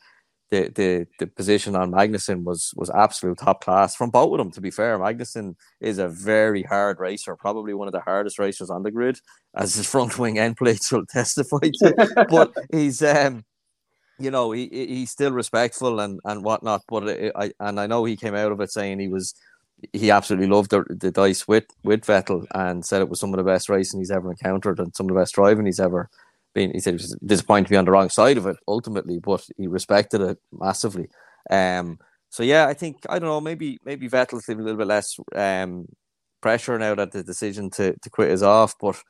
[0.50, 4.52] the the the position on Magnussen was was absolute top class from both of them.
[4.52, 8.72] To be fair, Magnussen is a very hard racer, probably one of the hardest racers
[8.72, 9.20] on the grid,
[9.56, 12.28] as his front wing end plates will testify to.
[12.30, 13.46] but he's um
[14.20, 16.82] you know he he's still respectful and and whatnot.
[16.90, 19.36] But it, I and I know he came out of it saying he was
[19.94, 23.38] he absolutely loved the, the dice with with Vettel and said it was some of
[23.38, 26.10] the best racing he's ever encountered and some of the best driving he's ever
[26.54, 26.72] been.
[26.72, 29.46] He said he was disappointed to be on the wrong side of it ultimately, but
[29.58, 31.10] he respected it massively.
[31.50, 32.00] Um,
[32.30, 33.42] so yeah, I think I don't know.
[33.42, 35.88] Maybe maybe Vettel's feeling a little bit less um,
[36.42, 39.02] pressure now that the decision to to quit is off, but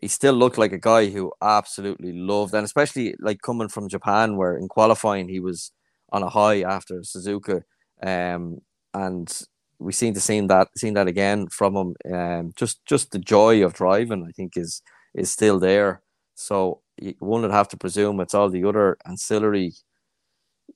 [0.00, 4.36] he still looked like a guy who absolutely loved, and especially like coming from Japan,
[4.36, 5.72] where in qualifying he was
[6.12, 7.62] on a high after Suzuka,
[8.02, 8.60] um,
[8.94, 9.42] and
[9.80, 11.96] we seem to seen that seen that again from him.
[12.14, 14.82] Um, just just the joy of driving, I think, is
[15.14, 16.02] is still there.
[16.36, 16.82] So
[17.20, 19.72] one would have to presume it's all the other ancillary,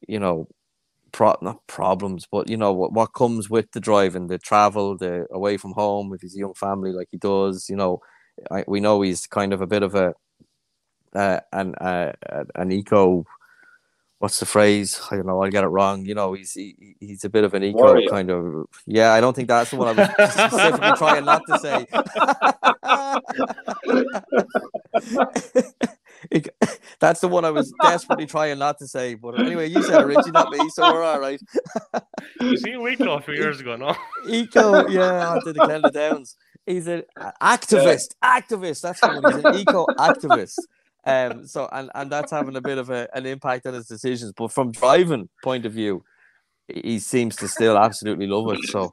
[0.08, 0.48] you know,
[1.12, 5.26] pro- not problems, but you know what what comes with the driving, the travel, the
[5.32, 7.68] away from home if he's a young family like he does.
[7.70, 8.00] You know,
[8.50, 10.14] I, we know he's kind of a bit of a
[11.14, 12.12] uh, an uh,
[12.54, 13.24] an eco.
[14.18, 15.00] What's the phrase?
[15.10, 15.42] I don't know.
[15.42, 16.06] I'll get it wrong.
[16.06, 18.08] You know, he's he, he's a bit of an eco Warrior.
[18.08, 18.66] kind of.
[18.86, 21.86] Yeah, I don't think that's the one I was specifically trying not to say.
[27.00, 29.14] that's the one I was desperately trying not to say.
[29.14, 31.40] But anyway, you said it, Richie, not me, so we're all right.
[32.40, 33.94] you seen Eco a few years ago, no?
[34.28, 36.36] Eco, yeah, onto the Glen Downs.
[36.66, 37.02] He's an
[37.42, 38.40] activist, yeah.
[38.40, 38.80] activist.
[38.80, 40.56] That's what he's an eco activist.
[41.06, 44.32] Um, so and and that's having a bit of a, an impact on his decisions.
[44.36, 46.02] But from driving point of view,
[46.68, 48.64] he seems to still absolutely love it.
[48.64, 48.92] So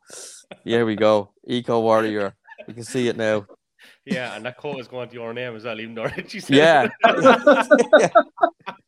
[0.64, 2.36] here we go, eco warrior.
[2.68, 3.46] We can see it now.
[4.06, 6.56] Yeah, and that quote is going to your name as well, even though Richie said
[6.56, 6.90] Yeah.
[8.00, 8.10] yeah.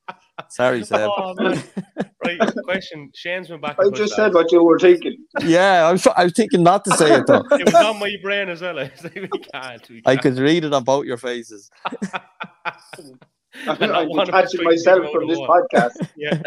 [0.53, 1.09] Sorry, Seb.
[1.17, 1.33] Oh,
[2.23, 3.09] right, question.
[3.15, 3.75] Shane's been back.
[3.79, 5.17] I just said what you were thinking.
[5.43, 7.43] Yeah, I was, I was thinking not to say it though.
[7.51, 8.77] it was on my brain as well.
[8.79, 9.89] I was like, we can't.
[9.89, 10.07] We can't.
[10.07, 11.71] I could read it on both your faces.
[13.65, 16.07] I'm, I'm detaching myself from this podcast.
[16.15, 16.39] Yeah.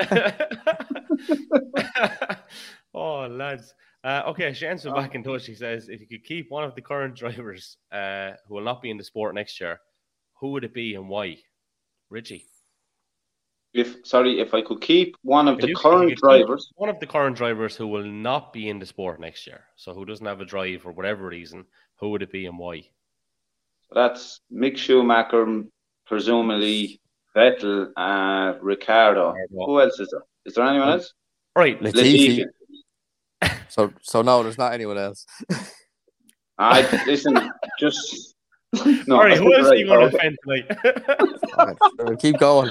[2.94, 3.74] oh, lads.
[4.04, 4.94] Uh, okay, Shane's oh.
[4.94, 5.46] back in touch.
[5.46, 8.82] He says, if you could keep one of the current drivers uh, who will not
[8.82, 9.80] be in the sport next year,
[10.40, 11.38] who would it be and why?
[12.09, 12.46] Richie.
[13.76, 17.06] If sorry, if I could keep one of if the current drivers, one of the
[17.06, 20.40] current drivers who will not be in the sport next year, so who doesn't have
[20.40, 21.66] a drive for whatever reason,
[21.96, 22.88] who would it be and why?
[23.92, 25.64] That's Mick Schumacher,
[26.06, 27.00] presumably
[27.36, 29.34] Vettel, uh, Ricciardo.
[29.50, 30.22] Who else is there?
[30.46, 31.12] Is there anyone else?
[31.54, 32.44] Right, Latifi.
[32.44, 32.44] Latifi.
[33.68, 35.26] So so no, there's not anyone else.
[36.58, 38.34] I listen, just
[39.06, 39.16] no.
[39.16, 40.78] All right, who else right, are you going to offend tonight?
[42.00, 42.70] okay, keep going.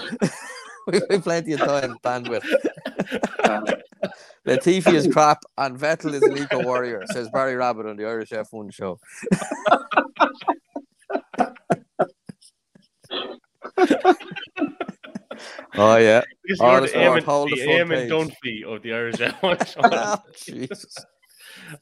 [1.09, 2.45] We've plenty of time, bandwidth.
[4.47, 8.29] Latifi is crap and Vettel is an eco warrior, says Barry Rabbit on the Irish
[8.29, 8.99] F1 show.
[15.77, 16.21] Oh yeah.
[16.43, 20.95] Because you're the Eamon, the Eamon Dunphy of the Irish oh, Jesus.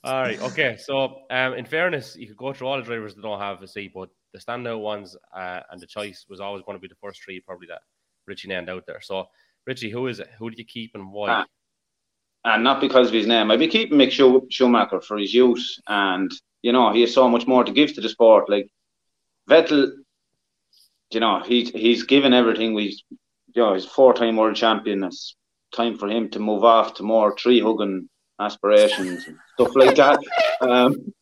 [0.03, 0.41] all right.
[0.41, 0.77] Okay.
[0.79, 3.67] So, um, in fairness, you could go through all the drivers that don't have a
[3.67, 6.95] seat, but the standout ones uh, and the choice was always going to be the
[6.95, 7.81] first three, probably that
[8.27, 9.01] Richie named out there.
[9.01, 9.27] So,
[9.65, 10.29] Richie, who is it?
[10.39, 11.31] Who do you keep and why?
[11.31, 11.43] Uh,
[12.45, 13.51] and not because of his name.
[13.51, 14.11] I'd be keeping Mick
[14.49, 18.01] Schumacher for his youth, and you know he has so much more to give to
[18.01, 18.49] the sport.
[18.49, 18.67] Like
[19.49, 19.91] Vettel,
[21.11, 22.97] you know he's he's given everything we
[23.55, 25.03] you know, he's four-time world champion.
[25.03, 25.35] It's
[25.75, 28.09] time for him to move off to more tree hugging
[28.39, 30.19] aspirations and stuff like that.
[30.61, 31.13] Um,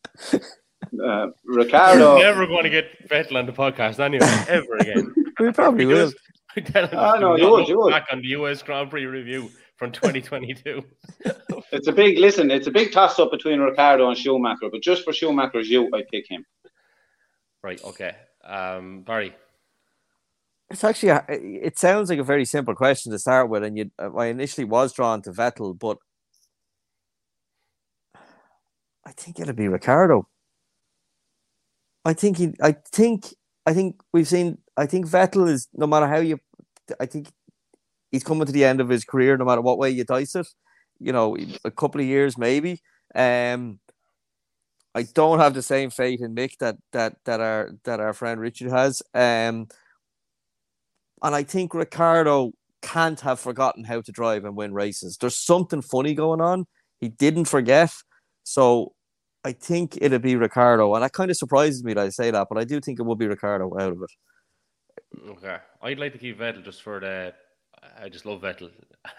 [1.04, 5.12] uh, Ricciardo, never going to get Vettel on the podcast anyway, ever again.
[5.40, 6.12] we probably will.
[6.74, 7.68] I know you would.
[7.68, 7.90] You would.
[7.90, 10.82] Back on the US Grand Prix review from 2022.
[11.72, 12.50] it's a big listen.
[12.50, 16.02] It's a big toss up between Ricciardo and Schumacher, but just for Schumacher's you, I
[16.10, 16.44] pick him.
[17.62, 17.82] Right.
[17.84, 18.14] Okay.
[18.44, 19.34] Um, Barry.
[20.70, 23.90] It's actually a, it sounds like a very simple question to start with, and you
[23.98, 25.98] I initially was drawn to Vettel, but
[29.04, 30.26] I think it'll be Ricciardo.
[32.04, 33.34] I think he, I think,
[33.66, 34.58] I think we've seen.
[34.76, 36.38] I think Vettel is no matter how you,
[36.98, 37.28] I think
[38.10, 40.48] he's coming to the end of his career, no matter what way you dice it.
[40.98, 42.80] You know, a couple of years maybe.
[43.14, 43.80] Um,
[44.94, 48.40] I don't have the same faith in Mick that that that our that our friend
[48.40, 49.02] Richard has.
[49.14, 49.68] Um,
[51.22, 52.52] and I think Ricciardo
[52.82, 55.16] can't have forgotten how to drive and win races.
[55.16, 56.66] There's something funny going on.
[57.00, 57.92] He didn't forget.
[58.42, 58.92] So
[59.44, 60.94] I think it'll be Ricciardo.
[60.94, 63.04] And that kind of surprises me that I say that, but I do think it
[63.04, 64.10] will be Ricciardo out of it.
[65.28, 65.56] Okay.
[65.82, 67.34] I'd like to keep Vettel just for the.
[68.00, 68.70] I just love Vettel.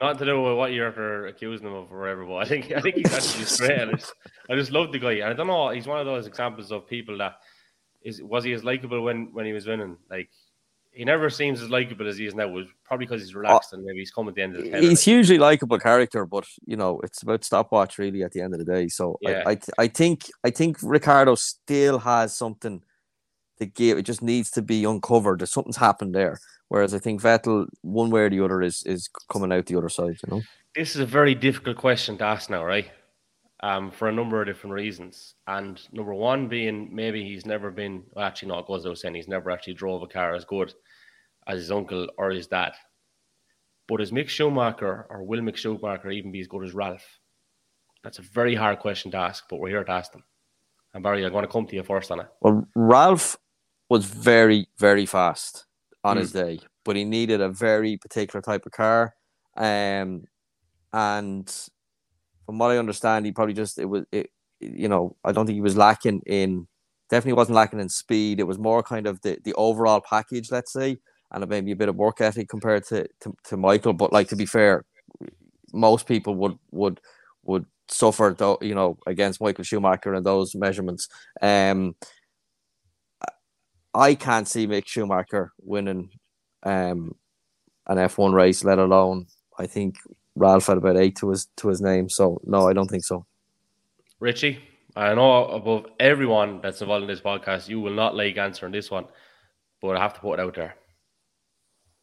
[0.00, 2.80] Not to do with what you're accusing him of or whatever, but I think I
[2.80, 3.80] think he's actually straight.
[3.80, 4.14] I just,
[4.50, 5.12] I just love the guy.
[5.12, 7.36] And I don't know, he's one of those examples of people that
[8.02, 9.96] is was he as likable when when he was winning?
[10.10, 10.28] Like
[10.92, 12.48] he never seems as likable as he is now.
[12.48, 14.78] Was probably because he's relaxed and maybe he's come at the end of the.
[14.78, 18.58] He's hugely likable character, but you know it's about stopwatch really at the end of
[18.58, 18.88] the day.
[18.88, 19.42] So Yeah.
[19.46, 22.82] I, I I think I think Ricciardo still has something
[23.66, 23.98] give.
[23.98, 25.40] It just needs to be uncovered.
[25.40, 26.38] There's something's happened there.
[26.68, 29.88] Whereas I think Vettel, one way or the other, is is coming out the other
[29.88, 30.16] side.
[30.26, 30.42] You know.
[30.74, 32.90] This is a very difficult question to ask now, right?
[33.62, 35.34] Um, for a number of different reasons.
[35.46, 39.28] And number one being maybe he's never been, well, actually, not goes without saying, he's
[39.28, 40.72] never actually drove a car as good
[41.46, 42.72] as his uncle or his dad.
[43.86, 47.04] But is Mick Schumacher or will Mick Schumacher even be as good as Ralf?
[48.02, 50.24] That's a very hard question to ask, but we're here to ask them.
[50.94, 52.28] And Barry, I'm going to come to you first on it.
[52.40, 53.36] Well, Ralf
[53.92, 55.66] was very, very fast
[56.02, 56.20] on Mm.
[56.20, 59.14] his day, but he needed a very particular type of car.
[59.56, 60.10] Um,
[60.92, 61.46] and
[62.46, 64.28] from what I understand, he probably just it was it.
[64.60, 66.68] You know, I don't think he was lacking in.
[67.10, 68.40] Definitely wasn't lacking in speed.
[68.40, 70.96] It was more kind of the the overall package, let's say,
[71.30, 73.92] and maybe a bit of work ethic compared to to, to Michael.
[73.92, 74.84] But like to be fair,
[75.72, 77.00] most people would would
[77.44, 81.08] would suffer though you know against Michael Schumacher and those measurements.
[81.42, 81.94] Um,
[83.94, 86.10] I can't see Mick Schumacher winning
[86.62, 87.14] um,
[87.86, 89.26] an F1 race, let alone
[89.58, 89.96] I think
[90.34, 92.08] Ralf had about eight to his to his name.
[92.08, 93.26] So no, I don't think so.
[94.18, 94.60] Richie,
[94.96, 98.90] I know above everyone that's involved in this podcast, you will not like answering this
[98.90, 99.06] one,
[99.82, 100.76] but I have to put it out there.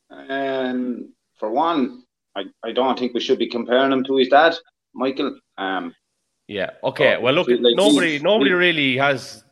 [0.09, 1.09] And
[1.39, 2.03] for one,
[2.35, 4.55] I, I don't think we should be comparing him to his dad,
[4.93, 5.37] Michael.
[5.57, 5.93] Um,
[6.47, 6.71] Yeah.
[6.83, 7.17] Okay.
[7.17, 9.43] Well, look, like nobody, he's- nobody he- really has.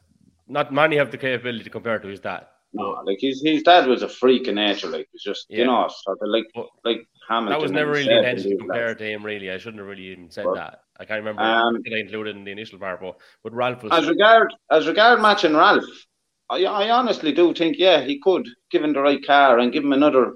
[0.47, 2.47] Not many have the capability to compare to his dad.
[2.73, 4.87] no, like his his dad was a freak of nature.
[4.87, 5.59] Like it's just Yeah.
[5.59, 7.51] you know sort of like But like Hamilton.
[7.51, 9.25] That was never really intended to compare to him.
[9.25, 10.81] Really, I shouldn't have really even said But, that.
[10.99, 13.91] I can't remember um, I included in the initial part, but but Ralf was.
[13.93, 15.85] As regard as regard matching Ralf,
[16.49, 19.83] I, I honestly do think yeah he could give him the right car and give
[19.83, 20.35] him another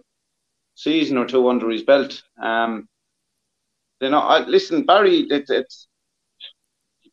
[0.76, 2.22] season or two under his belt.
[2.42, 2.88] Um,
[4.02, 5.88] you know, I, listen, Barry, it, it's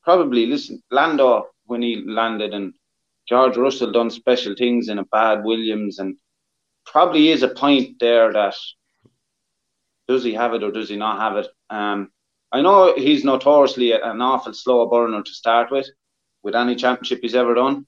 [0.03, 2.73] probably listen Lando when he landed and
[3.29, 6.17] George Russell done special things in a bad Williams and
[6.87, 8.55] probably is a point there that
[10.09, 11.49] does he have it or does he not have it?
[11.69, 12.11] Um,
[12.51, 15.87] I know he's notoriously an awful slow burner to start with,
[16.43, 17.87] with any championship he's ever done,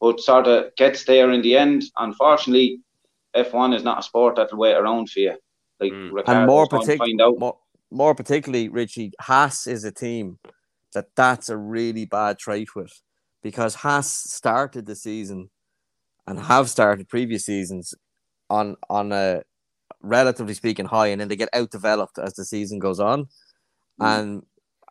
[0.00, 1.82] but sort of gets there in the end.
[1.96, 2.80] Unfortunately,
[3.34, 5.34] F1 is not a sport that'll wait around for you.
[5.80, 6.22] Like Mm.
[6.28, 7.38] And more partic- find out.
[7.38, 7.58] more,
[7.90, 10.38] more particularly, Richie Haas is a team
[10.94, 12.92] that that's a really bad trait with
[13.42, 15.50] because Haas started the season
[16.26, 17.94] and have started previous seasons
[18.50, 19.42] on on a
[20.02, 23.26] relatively speaking high, and then they get out developed as the season goes on,
[24.00, 24.20] Mm.
[24.20, 24.42] and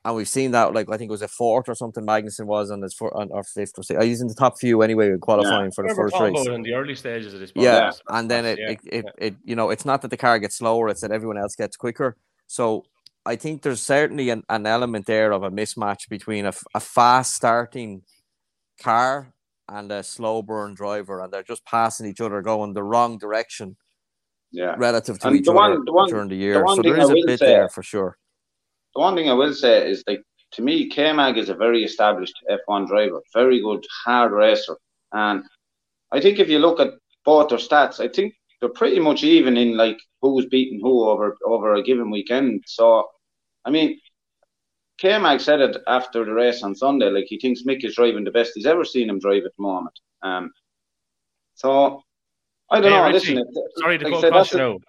[0.05, 2.71] and we've seen that like I think it was a fourth or something Magnussen was
[2.71, 4.03] on his four, on or fifth or sixth.
[4.03, 6.31] He's in the top few anyway in qualifying for the first race.
[6.41, 7.51] about in the early stages of this.
[7.55, 10.39] Yeah, and then it, Yeah, it, it, it, you know, it's not that the car
[10.39, 12.15] gets slower; it's that everyone else gets quicker.
[12.47, 12.85] So
[13.25, 17.33] I think there's certainly an, an element there of a mismatch between a, a fast
[17.35, 18.03] starting
[18.81, 19.33] car
[19.69, 23.75] and a slow burn driver, and they're just passing each other, going the wrong direction
[24.51, 24.75] Yeah.
[24.77, 26.63] relative to And each the other the one- during the the year.
[26.63, 28.17] one So there is a bit say- there for sure.
[28.95, 31.83] The one thing I will say is like to me, K Mag is a very
[31.83, 34.77] established F1 driver, very good hard racer,
[35.11, 35.43] and
[36.13, 36.93] I think if you look at
[37.25, 41.35] both their stats, I think they're pretty much even in like who's beating who over
[41.45, 42.63] over a given weekend.
[42.65, 43.05] So,
[43.65, 43.99] I mean,
[44.97, 48.23] K Mag said it after the race on Sunday, like he thinks Mick is driving
[48.23, 49.97] the best he's ever seen him drive at the moment.
[50.23, 50.51] Um,
[51.55, 52.01] so
[52.71, 53.05] I don't Hey, know.
[53.07, 53.45] Richie, listen,
[53.77, 54.79] Sorry to like I cut said, across that's you a- now.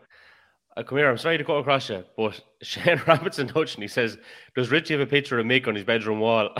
[0.76, 3.82] Uh, come here, I'm sorry to cut across you, but Shane Robertson touching.
[3.82, 4.16] He says,
[4.54, 6.50] "Does Richie have a picture of Mick on his bedroom wall?"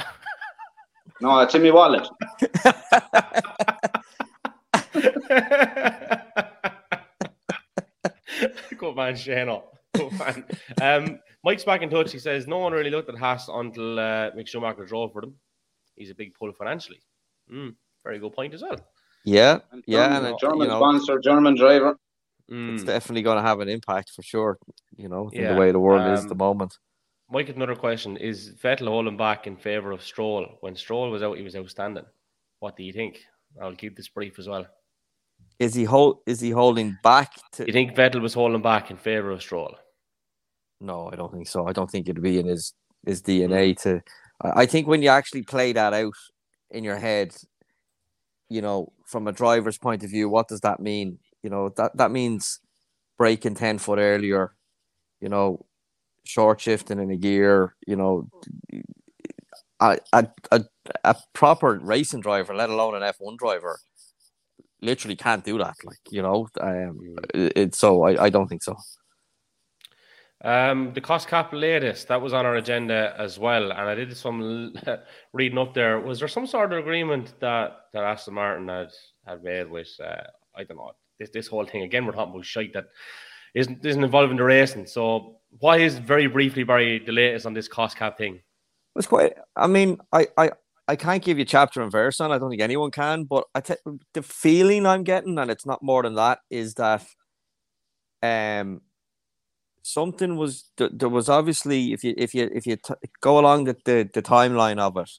[1.21, 2.07] No, it's in my wallet.
[8.79, 9.61] Good man, Shane.
[9.99, 10.09] oh.
[10.11, 10.45] Good man.
[10.80, 12.12] Um, Mike's back in touch.
[12.12, 15.34] He says no one really looked at Haas until uh, Mick Schumacher drove for them.
[15.97, 17.01] He's a big pull financially.
[17.53, 17.74] Mm,
[18.05, 18.76] very good point as well.
[19.24, 21.97] Yeah, And yeah, German, and a German you know, sponsor, German driver.
[22.49, 22.86] it's Mm.
[22.86, 24.59] definitely going to have an impact for sure.
[24.97, 26.78] You know, in Yeah, the way the world is at um, the moment.
[27.30, 30.47] Mike, another question: Is Vettel holding back in favour of Stroll?
[30.61, 32.07] When Stroll was out, he was outstanding.
[32.61, 33.20] What do you think?
[33.61, 34.66] I'll keep this brief as well.
[35.59, 36.19] Is he hold?
[36.27, 37.67] Is he holding back to?
[37.67, 39.77] You think Vettel was holding back in favour of Stroll?
[40.81, 41.67] No, I don't think so.
[41.67, 43.31] I don't think it'd be in his his hmm.
[43.31, 44.01] DNA to.
[44.43, 46.15] I I think when you actually play that out
[46.71, 47.35] in your head,
[48.49, 51.19] you know, from a driver's point of view, what does that mean?
[51.43, 52.61] You know, that that means
[53.17, 54.55] braking ten foot earlier.
[55.21, 55.67] You know,
[56.25, 57.75] short shifting in a gear.
[57.85, 58.29] You know,
[59.81, 60.65] a a a,
[61.03, 63.81] a proper racing driver, let alone an F one driver,
[64.81, 65.76] literally can't do that.
[65.85, 67.01] Like you know, um,
[67.35, 67.53] mm.
[67.57, 68.76] it, so I, I don't think so.
[70.45, 74.16] Um, the cost cap latest that was on our agenda as well, and I did
[74.16, 74.72] some
[75.33, 75.99] reading up there.
[76.01, 78.91] Was there some sort of agreement that that Aston Martin had
[79.26, 80.22] had made with uh,
[80.57, 82.07] I don't know this this whole thing again?
[82.07, 82.87] We're talking about shite that
[83.55, 84.87] isn't isn't involving the racing.
[84.87, 88.41] So why is very briefly, Barry, the latest on this cost cap thing?
[88.95, 89.35] It's quite.
[89.57, 90.51] I mean, I I
[90.89, 92.32] I can't give you chapter and verse on.
[92.32, 93.24] I don't think anyone can.
[93.24, 93.74] But I t-
[94.14, 97.05] the feeling I'm getting, and it's not more than that, is that
[98.22, 98.80] um
[99.82, 103.76] something was there was obviously if you if you if you t- go along the,
[103.84, 105.11] the the timeline of it,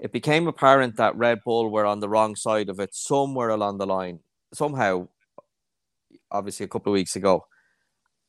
[0.00, 3.78] it became apparent that Red Bull were on the wrong side of it somewhere along
[3.78, 4.20] the line
[4.52, 5.08] somehow.
[6.30, 7.46] Obviously, a couple of weeks ago,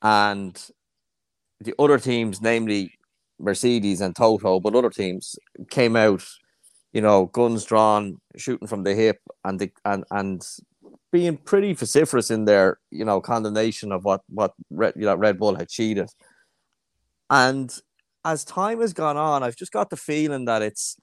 [0.03, 0.69] and
[1.59, 2.91] the other teams, namely
[3.39, 5.36] Mercedes and Toto, but other teams
[5.71, 6.23] came out
[6.94, 10.46] you know, guns drawn, shooting from the hip, and the, and and
[11.12, 15.40] being pretty vociferous in their you know condemnation of what what Red, you know, Red
[15.40, 16.10] Bull had cheated.
[17.30, 17.74] And
[18.26, 20.98] as time has gone on, I've just got the feeling that it's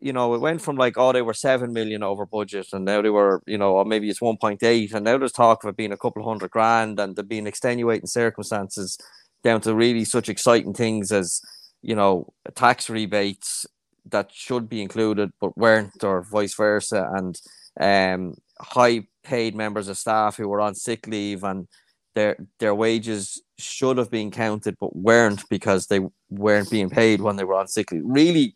[0.00, 3.02] you know, it went from like, oh, they were seven million over budget, and now
[3.02, 5.68] they were, you know, or maybe it's one point eight, and now there's talk of
[5.68, 8.98] it being a couple hundred grand, and there being extenuating circumstances
[9.44, 11.40] down to really such exciting things as,
[11.82, 13.66] you know, tax rebates,
[14.06, 17.40] that should be included but weren't, or vice versa, and
[17.80, 21.68] um, high paid members of staff who were on sick leave and
[22.14, 27.36] their their wages should have been counted but weren't because they weren't being paid when
[27.36, 28.02] they were on sick leave.
[28.04, 28.54] Really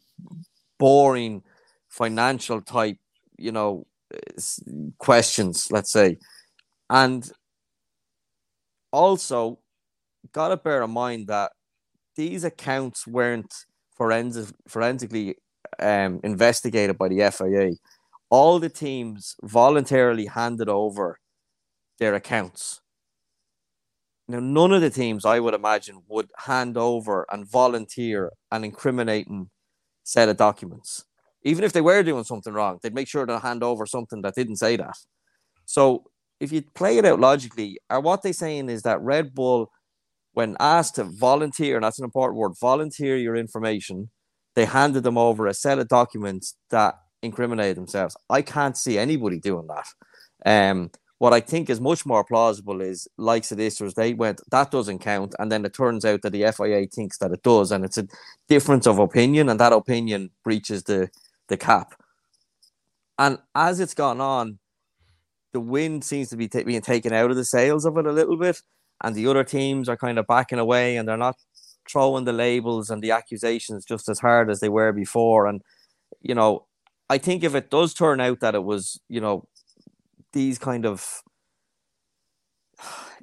[0.78, 1.42] boring
[1.88, 2.98] financial type,
[3.38, 3.86] you know,
[4.98, 6.18] questions, let's say.
[6.90, 7.30] And
[8.92, 9.58] also,
[10.32, 11.52] got to bear in mind that
[12.16, 13.52] these accounts weren't
[13.96, 15.36] forensic, forensically
[15.78, 17.72] um, investigated by the FIA,
[18.30, 21.18] all the teams voluntarily handed over
[21.98, 22.80] their accounts.
[24.26, 29.50] Now, none of the teams, I would imagine, would hand over and volunteer an incriminating
[30.02, 31.04] set of documents.
[31.42, 34.34] Even if they were doing something wrong, they'd make sure to hand over something that
[34.34, 34.96] didn't say that.
[35.66, 36.04] So,
[36.40, 39.70] if you play it out logically, are what they're saying is that Red Bull,
[40.34, 44.10] when asked to volunteer, and that's an important word, volunteer your information,
[44.54, 48.16] they handed them over a set of documents that incriminated themselves.
[48.28, 49.86] I can't see anybody doing that.
[50.44, 54.42] Um, what I think is much more plausible is likes of this was they went
[54.50, 57.70] that doesn't count, and then it turns out that the FIA thinks that it does,
[57.72, 58.06] and it's a
[58.48, 61.08] difference of opinion, and that opinion breaches the
[61.48, 61.94] the cap.
[63.18, 64.58] And as it's gone on,
[65.52, 68.12] the wind seems to be t- being taken out of the sails of it a
[68.12, 68.60] little bit,
[69.04, 71.36] and the other teams are kind of backing away, and they're not
[71.88, 75.46] throwing the labels and the accusations just as hard as they were before.
[75.46, 75.60] And,
[76.22, 76.64] you know,
[77.10, 79.46] I think if it does turn out that it was, you know,
[80.32, 81.22] these kind of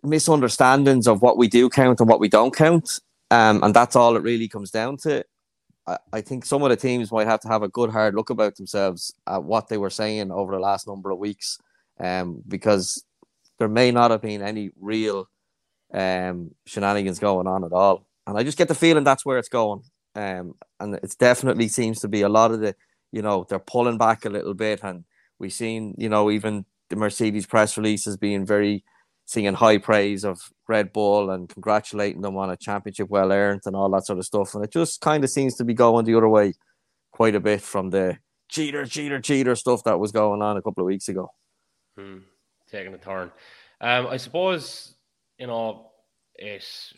[0.03, 2.99] misunderstandings of what we do count and what we don't count,
[3.31, 5.25] um, and that's all it really comes down to.
[5.87, 8.29] I, I think some of the teams might have to have a good hard look
[8.29, 11.57] about themselves at what they were saying over the last number of weeks,
[11.99, 13.03] um, because
[13.57, 15.27] there may not have been any real
[15.93, 19.49] um, shenanigans going on at all and I just get the feeling that's where it's
[19.49, 19.81] going.
[20.15, 22.75] Um, and it definitely seems to be a lot of the,
[23.11, 25.05] you know, they're pulling back a little bit, and
[25.39, 28.83] we've seen, you know, even the Mercedes press releases being very
[29.25, 33.75] singing high praise of Red Bull and congratulating them on a championship well earned and
[33.75, 34.53] all that sort of stuff.
[34.55, 36.53] And it just kind of seems to be going the other way
[37.11, 38.17] quite a bit from the
[38.49, 41.31] cheater, cheater, cheater stuff that was going on a couple of weeks ago.
[41.97, 42.19] Hmm.
[42.69, 43.31] Taking a turn.
[43.79, 44.95] Um, I suppose,
[45.41, 45.89] you know,
[46.35, 46.93] it's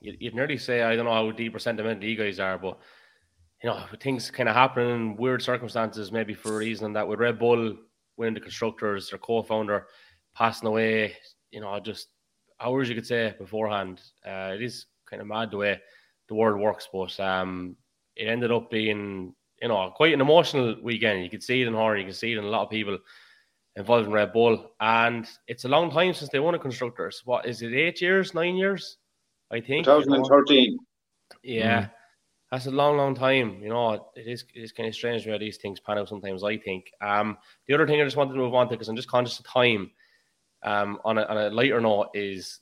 [0.00, 2.78] you'd nearly say I don't know how deep or sentimental you guys are, but
[3.60, 7.18] you know things kind of happen in weird circumstances, maybe for a reason that with
[7.18, 7.76] Red Bull
[8.16, 9.88] winning the constructors, their co-founder
[10.32, 11.16] passing away,
[11.50, 12.06] you know, just
[12.60, 14.00] hours you could say beforehand.
[14.24, 15.80] Uh, it is kind of mad the way
[16.28, 17.74] the world works, but um,
[18.14, 21.24] it ended up being you know quite an emotional weekend.
[21.24, 22.96] You could see it in Horner, you can see it in a lot of people
[23.76, 27.22] involved in Red Bull, and it's a long time since they won a constructors.
[27.24, 27.72] What is it?
[27.74, 28.96] Eight years, nine years?
[29.50, 30.78] I think 2013.
[31.42, 31.82] Yeah.
[31.82, 31.90] Mm.
[32.50, 33.60] That's a long, long time.
[33.60, 36.44] You know, it is it is kind of strange how these things pan out sometimes,
[36.44, 36.90] I think.
[37.00, 39.38] Um, the other thing I just wanted to move on to, because I'm just conscious
[39.38, 39.90] of time,
[40.62, 42.60] um, on a, on a lighter note, is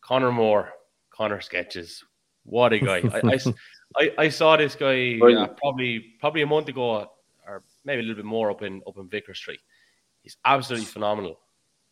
[0.00, 0.70] Conor Moore,
[1.10, 2.04] Conor sketches.
[2.44, 3.02] What a guy.
[3.12, 3.38] I, I,
[3.96, 7.10] I, I, saw this guy uh, probably probably a month ago,
[7.46, 9.60] or maybe a little bit more up in up in Vicar Street.
[10.22, 11.38] He's absolutely phenomenal.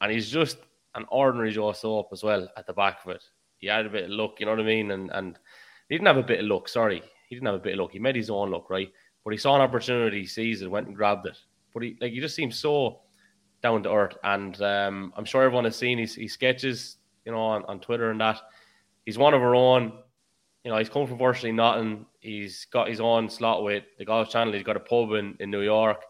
[0.01, 0.59] And he's just
[0.95, 3.22] an ordinary Joe Soap as well at the back of it
[3.61, 4.91] he had a bit of luck, you know what I mean?
[4.91, 5.39] And and
[5.89, 6.68] he didn't have a bit of luck.
[6.68, 7.93] Sorry, he didn't have a bit of luck.
[7.93, 8.91] He made his own luck, right?
[9.22, 11.39] But he saw an opportunity, seized it, went and grabbed it.
[11.72, 13.01] But he like he just seems so
[13.62, 17.39] down to earth, and um, I'm sure everyone has seen his, his sketches, you know,
[17.39, 18.41] on, on Twitter and that.
[19.05, 19.93] He's one of our own.
[20.64, 22.07] You know, he's come from virtually nothing.
[22.20, 24.53] He's got his own slot with the Golf Channel.
[24.53, 26.03] He's got a pub in, in New York,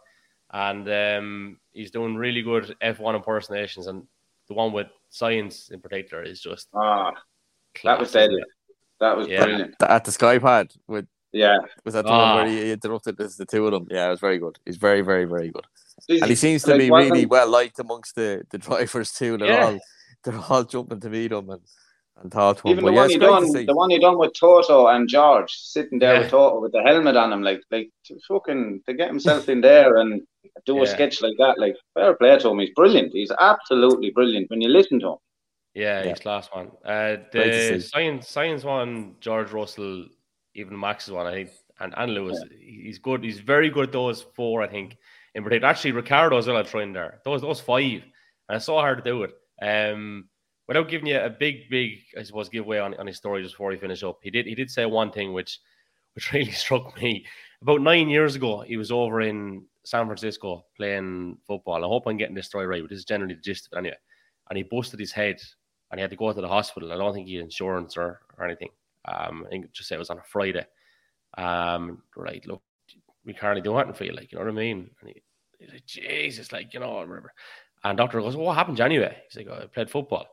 [0.52, 3.86] and um, he's doing really good F1 impersonations.
[3.86, 4.04] And
[4.48, 7.12] the one with Sainz in particular is just ah,
[7.84, 8.42] that was deadly.
[9.00, 9.44] That was yeah.
[9.44, 9.74] brilliant.
[9.80, 12.36] At the Skypad with yeah, was that the ah.
[12.36, 13.86] one where he interrupted the, the two of them?
[13.90, 14.58] Yeah, it was very good.
[14.66, 15.64] He's very, very, very good,
[16.08, 19.38] and he seems to like, be really well liked amongst the, the drivers too.
[19.38, 19.64] They're yeah.
[19.64, 19.78] all
[20.24, 21.62] they're all jumping to meet him and
[22.20, 22.86] and talk to Even him.
[22.86, 26.20] the one he done, the one he done with Toto and George sitting there yeah.
[26.20, 29.60] with Toto with the helmet on him, like like to fucking to get himself in
[29.60, 30.22] there and
[30.66, 30.82] do yeah.
[30.82, 31.58] a sketch like that.
[31.58, 33.12] Like fair play to him, he's brilliant.
[33.12, 35.16] He's absolutely brilliant when you listen to him.
[35.74, 36.68] Yeah, he's class one.
[36.84, 40.06] Uh, the Sainz Sainz one, George Russell,
[40.54, 42.56] even Max's one, I think, and and Lewis, yeah.
[42.58, 43.24] he's good.
[43.24, 44.96] He's very good at those four, I think.
[45.34, 46.56] In particular, actually, Ricciardo as well.
[46.56, 47.20] I tried there.
[47.24, 48.02] Those those five,
[48.48, 49.32] and it's so hard to do it.
[49.62, 50.29] Um,
[50.70, 53.72] without giving you a big, big, I suppose, giveaway on, on his story just before
[53.72, 55.58] he finished up, he did he did say one thing which
[56.14, 57.26] which really struck me.
[57.60, 61.84] About nine years ago, he was over in San Francisco playing football.
[61.84, 63.78] I hope I'm getting this story right, but this is generally the gist of it
[63.78, 63.96] anyway.
[64.48, 65.40] And he busted his head
[65.90, 66.92] and he had to go to the hospital.
[66.92, 68.70] I don't think he had insurance or, or anything.
[69.04, 70.66] Um, I think just say it was on a Friday.
[71.36, 72.62] Um, right, look,
[73.24, 74.90] we can't do anything for you, like, you know what I mean?
[75.00, 75.22] And he,
[75.58, 77.32] he's like, Jesus, like, you know, remember.
[77.84, 79.16] And doctor goes, well, What happened anyway?
[79.30, 80.26] He's like, I played football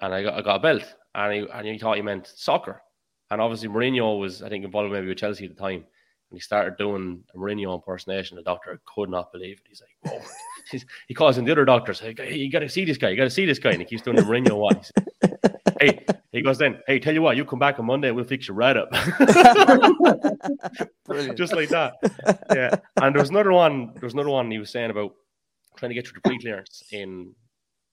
[0.00, 0.84] and I got, I got a belt.
[1.14, 2.82] And he, and he thought he meant soccer.
[3.30, 5.84] And obviously, Mourinho was, I think, involved maybe with Chelsea at the time.
[6.30, 8.36] And he started doing a Mourinho impersonation.
[8.36, 9.66] The doctor could not believe it.
[9.68, 10.78] He's like, whoa.
[11.08, 12.00] he calls in the other doctors.
[12.00, 13.08] Hey, you got to see this guy.
[13.08, 13.70] You got to see this guy.
[13.70, 14.80] And he keeps doing the Mourinho one.
[15.80, 18.48] hey, he goes then, hey, tell you what, you come back on Monday, we'll fix
[18.48, 18.92] you right up.
[21.34, 21.94] Just like that.
[22.52, 22.76] Yeah.
[23.00, 25.14] And there was another one, there was another one he was saying about
[25.76, 27.34] trying to get through the pre-clearance in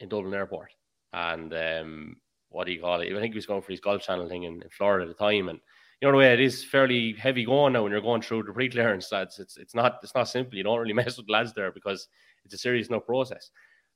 [0.01, 0.71] in Dublin Airport
[1.15, 2.17] and um,
[2.49, 3.15] what do you call it?
[3.15, 5.23] I think he was going for his golf channel thing in, in Florida at the
[5.23, 5.59] time, and
[6.01, 8.53] you know the way it is fairly heavy going now when you're going through the
[8.53, 9.07] pre-clearance.
[9.09, 10.57] That's it's it's not it's not simple.
[10.57, 12.07] You don't really mess with lads there because
[12.43, 13.49] it's a serious no process.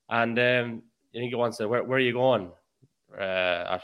[0.10, 2.52] And um, I think he wants to where where are you going?
[3.14, 3.80] Uh,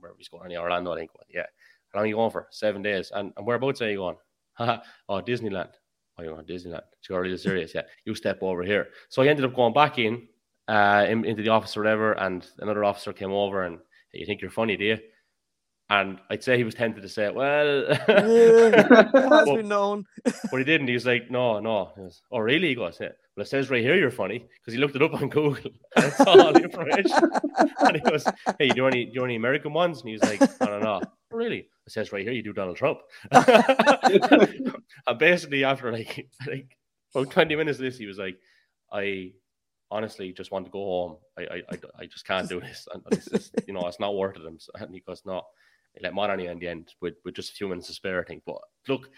[0.00, 0.50] where he's going?
[0.50, 1.10] In Orlando, I think.
[1.32, 1.46] Yeah.
[1.92, 2.48] How long are you going for?
[2.50, 3.10] Seven days.
[3.14, 4.16] And, and whereabouts are you going?
[4.58, 4.80] oh,
[5.22, 5.70] Disneyland.
[6.18, 6.82] Oh, you're going Disneyland.
[6.98, 7.72] It's really serious.
[7.74, 7.82] Yeah.
[8.04, 8.88] You step over here.
[9.08, 10.28] So I ended up going back in
[10.68, 13.78] uh, in, into the office or whatever, and another officer came over and
[14.12, 14.98] hey, you think you're funny, do you?
[15.88, 20.64] And I'd say he was tempted to say, "Well, yeah, has been known," but he
[20.64, 20.88] didn't.
[20.88, 23.82] He was like, "No, no." Goes, "Oh, really?" He goes, "Yeah." Well, it says right
[23.82, 27.30] here you're funny because he looked it up on Google and it's all the information.
[27.78, 28.24] and he goes,
[28.58, 30.82] "Hey, you do any do you any American ones?" And he was like, "I don't
[30.82, 31.00] know."
[31.30, 31.68] really?
[31.86, 32.98] It says right here you do Donald Trump.
[33.30, 36.76] and basically, after like like
[37.14, 38.36] about twenty minutes of this, he was like,
[38.92, 39.32] "I
[39.90, 41.16] honestly just want to go home.
[41.38, 42.86] I I, I, I just can't do this.
[42.92, 44.42] And just, you know, it's not worth it.
[44.44, 45.42] And he goes, no,
[46.02, 48.42] let Monaghan in the end with, with just a few minutes to spare, I think.
[48.46, 48.58] But
[48.88, 49.08] look,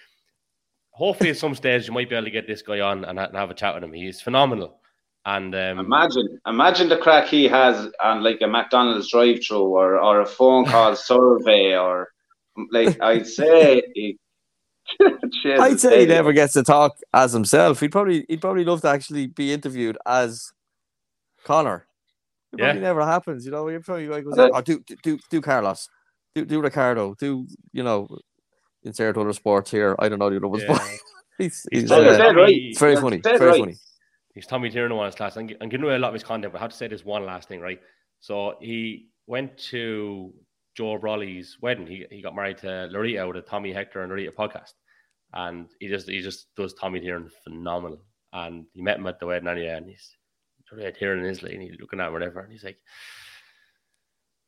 [0.90, 3.36] hopefully at some stage you might be able to get this guy on and, and
[3.36, 3.92] have a chat with him.
[3.92, 4.80] He's phenomenal.
[5.26, 10.20] And um, imagine, imagine the crack he has on like a McDonald's drive-through or, or
[10.20, 12.08] a phone call survey or
[12.72, 14.18] like I'd say he,
[15.44, 17.80] I'd say he never gets to talk as himself.
[17.80, 20.50] He'd probably he'd probably love to actually be interviewed as
[21.44, 21.86] Conor.
[22.52, 22.72] It yeah.
[22.72, 23.68] never happens, you know.
[23.68, 25.88] You're probably like, oh, do do do Carlos,
[26.34, 28.08] do do Ricciardo, do you know,
[28.82, 29.94] insert other sports here.
[29.98, 30.74] I don't know the other yeah.
[30.74, 30.98] sport.
[31.38, 32.76] he's, he's, uh, right.
[32.78, 33.60] very funny, very right.
[33.60, 33.76] funny.
[34.34, 35.36] He's Tommy Tiernan on his class.
[35.36, 37.04] I'm, I'm giving away a lot of his content, but I have to say this
[37.04, 37.80] one last thing, right?
[38.20, 40.32] So he went to
[40.76, 41.86] Joe Brolly's wedding.
[41.86, 44.72] He he got married to Larita with a Tommy Hector and Larita podcast,
[45.34, 47.98] and he just he just does Tommy Tiernan phenomenal.
[48.32, 50.16] And he met him at the wedding anyway, and he's
[50.76, 52.78] red hair in his and he's looking at him, whatever, and he's like,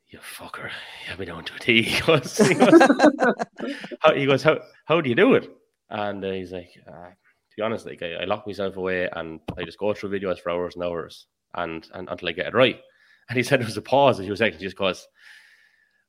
[0.08, 2.80] "You fucker, you have me down to a T." He goes, he goes,
[4.00, 5.50] how, he goes, how, how do you do it?
[5.90, 9.40] And uh, he's like, uh, "To be honest, like I, I, lock myself away and
[9.58, 12.54] I just go through videos for hours and hours, and, and until I get it
[12.54, 12.80] right."
[13.28, 15.06] And he said there was a pause, and he was actually just goes.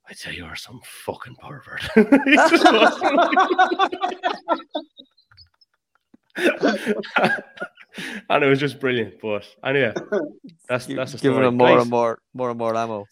[0.10, 1.88] I'd say you are some fucking pervert.
[8.30, 9.22] and it was just brilliant.
[9.22, 9.94] But anyway,
[10.70, 13.06] that's that's giving him more and more, more and more ammo.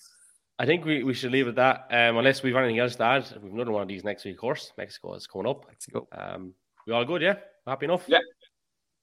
[0.57, 2.09] I think we, we should leave it at that.
[2.09, 4.41] Um, unless we've anything else to add, we've another one of these next week, of
[4.41, 4.73] course.
[4.77, 5.65] Mexico is coming up.
[5.67, 6.05] Mexico.
[6.11, 6.53] Um,
[6.85, 7.35] we all good, yeah?
[7.65, 8.03] Happy enough?
[8.07, 8.19] Yeah.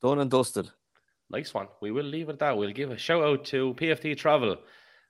[0.03, 0.68] Done and dusted.
[1.31, 1.68] Nice one.
[1.81, 2.59] We will leave it at that.
[2.59, 4.57] We'll give a shout out to PFT Travel.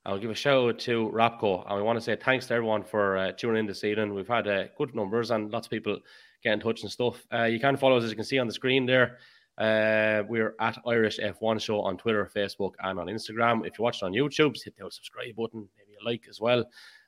[0.05, 1.63] I'll give a shout out to Wrap Co.
[1.63, 4.15] And we want to say thanks to everyone for uh, tuning in this evening.
[4.15, 5.99] We've had uh, good numbers and lots of people
[6.45, 7.27] get in touch and stuff.
[7.33, 9.19] Uh, you can follow us, as you can see on the screen there.
[9.59, 13.67] Uh, we're at Irish F1 Show on Twitter, Facebook, and on Instagram.
[13.67, 16.65] If you're watching on YouTube, hit the subscribe button, maybe a like as well.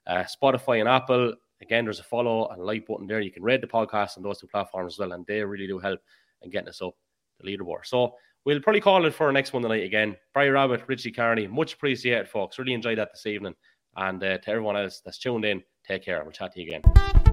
[0.07, 3.21] Uh, Spotify and Apple, again, there's a follow and like button there.
[3.21, 5.79] You can rate the podcast on those two platforms as well, and they really do
[5.79, 6.01] help
[6.43, 6.95] in getting us up
[7.41, 7.85] the leaderboard.
[7.85, 10.17] So we'll probably call it for our next one tonight again.
[10.33, 12.59] Barry Rabbit, Richie Carney, much appreciated, folks.
[12.59, 13.55] Really enjoyed that this evening.
[13.97, 16.23] And uh, to everyone else that's tuned in, take care.
[16.23, 17.28] We'll chat to you again.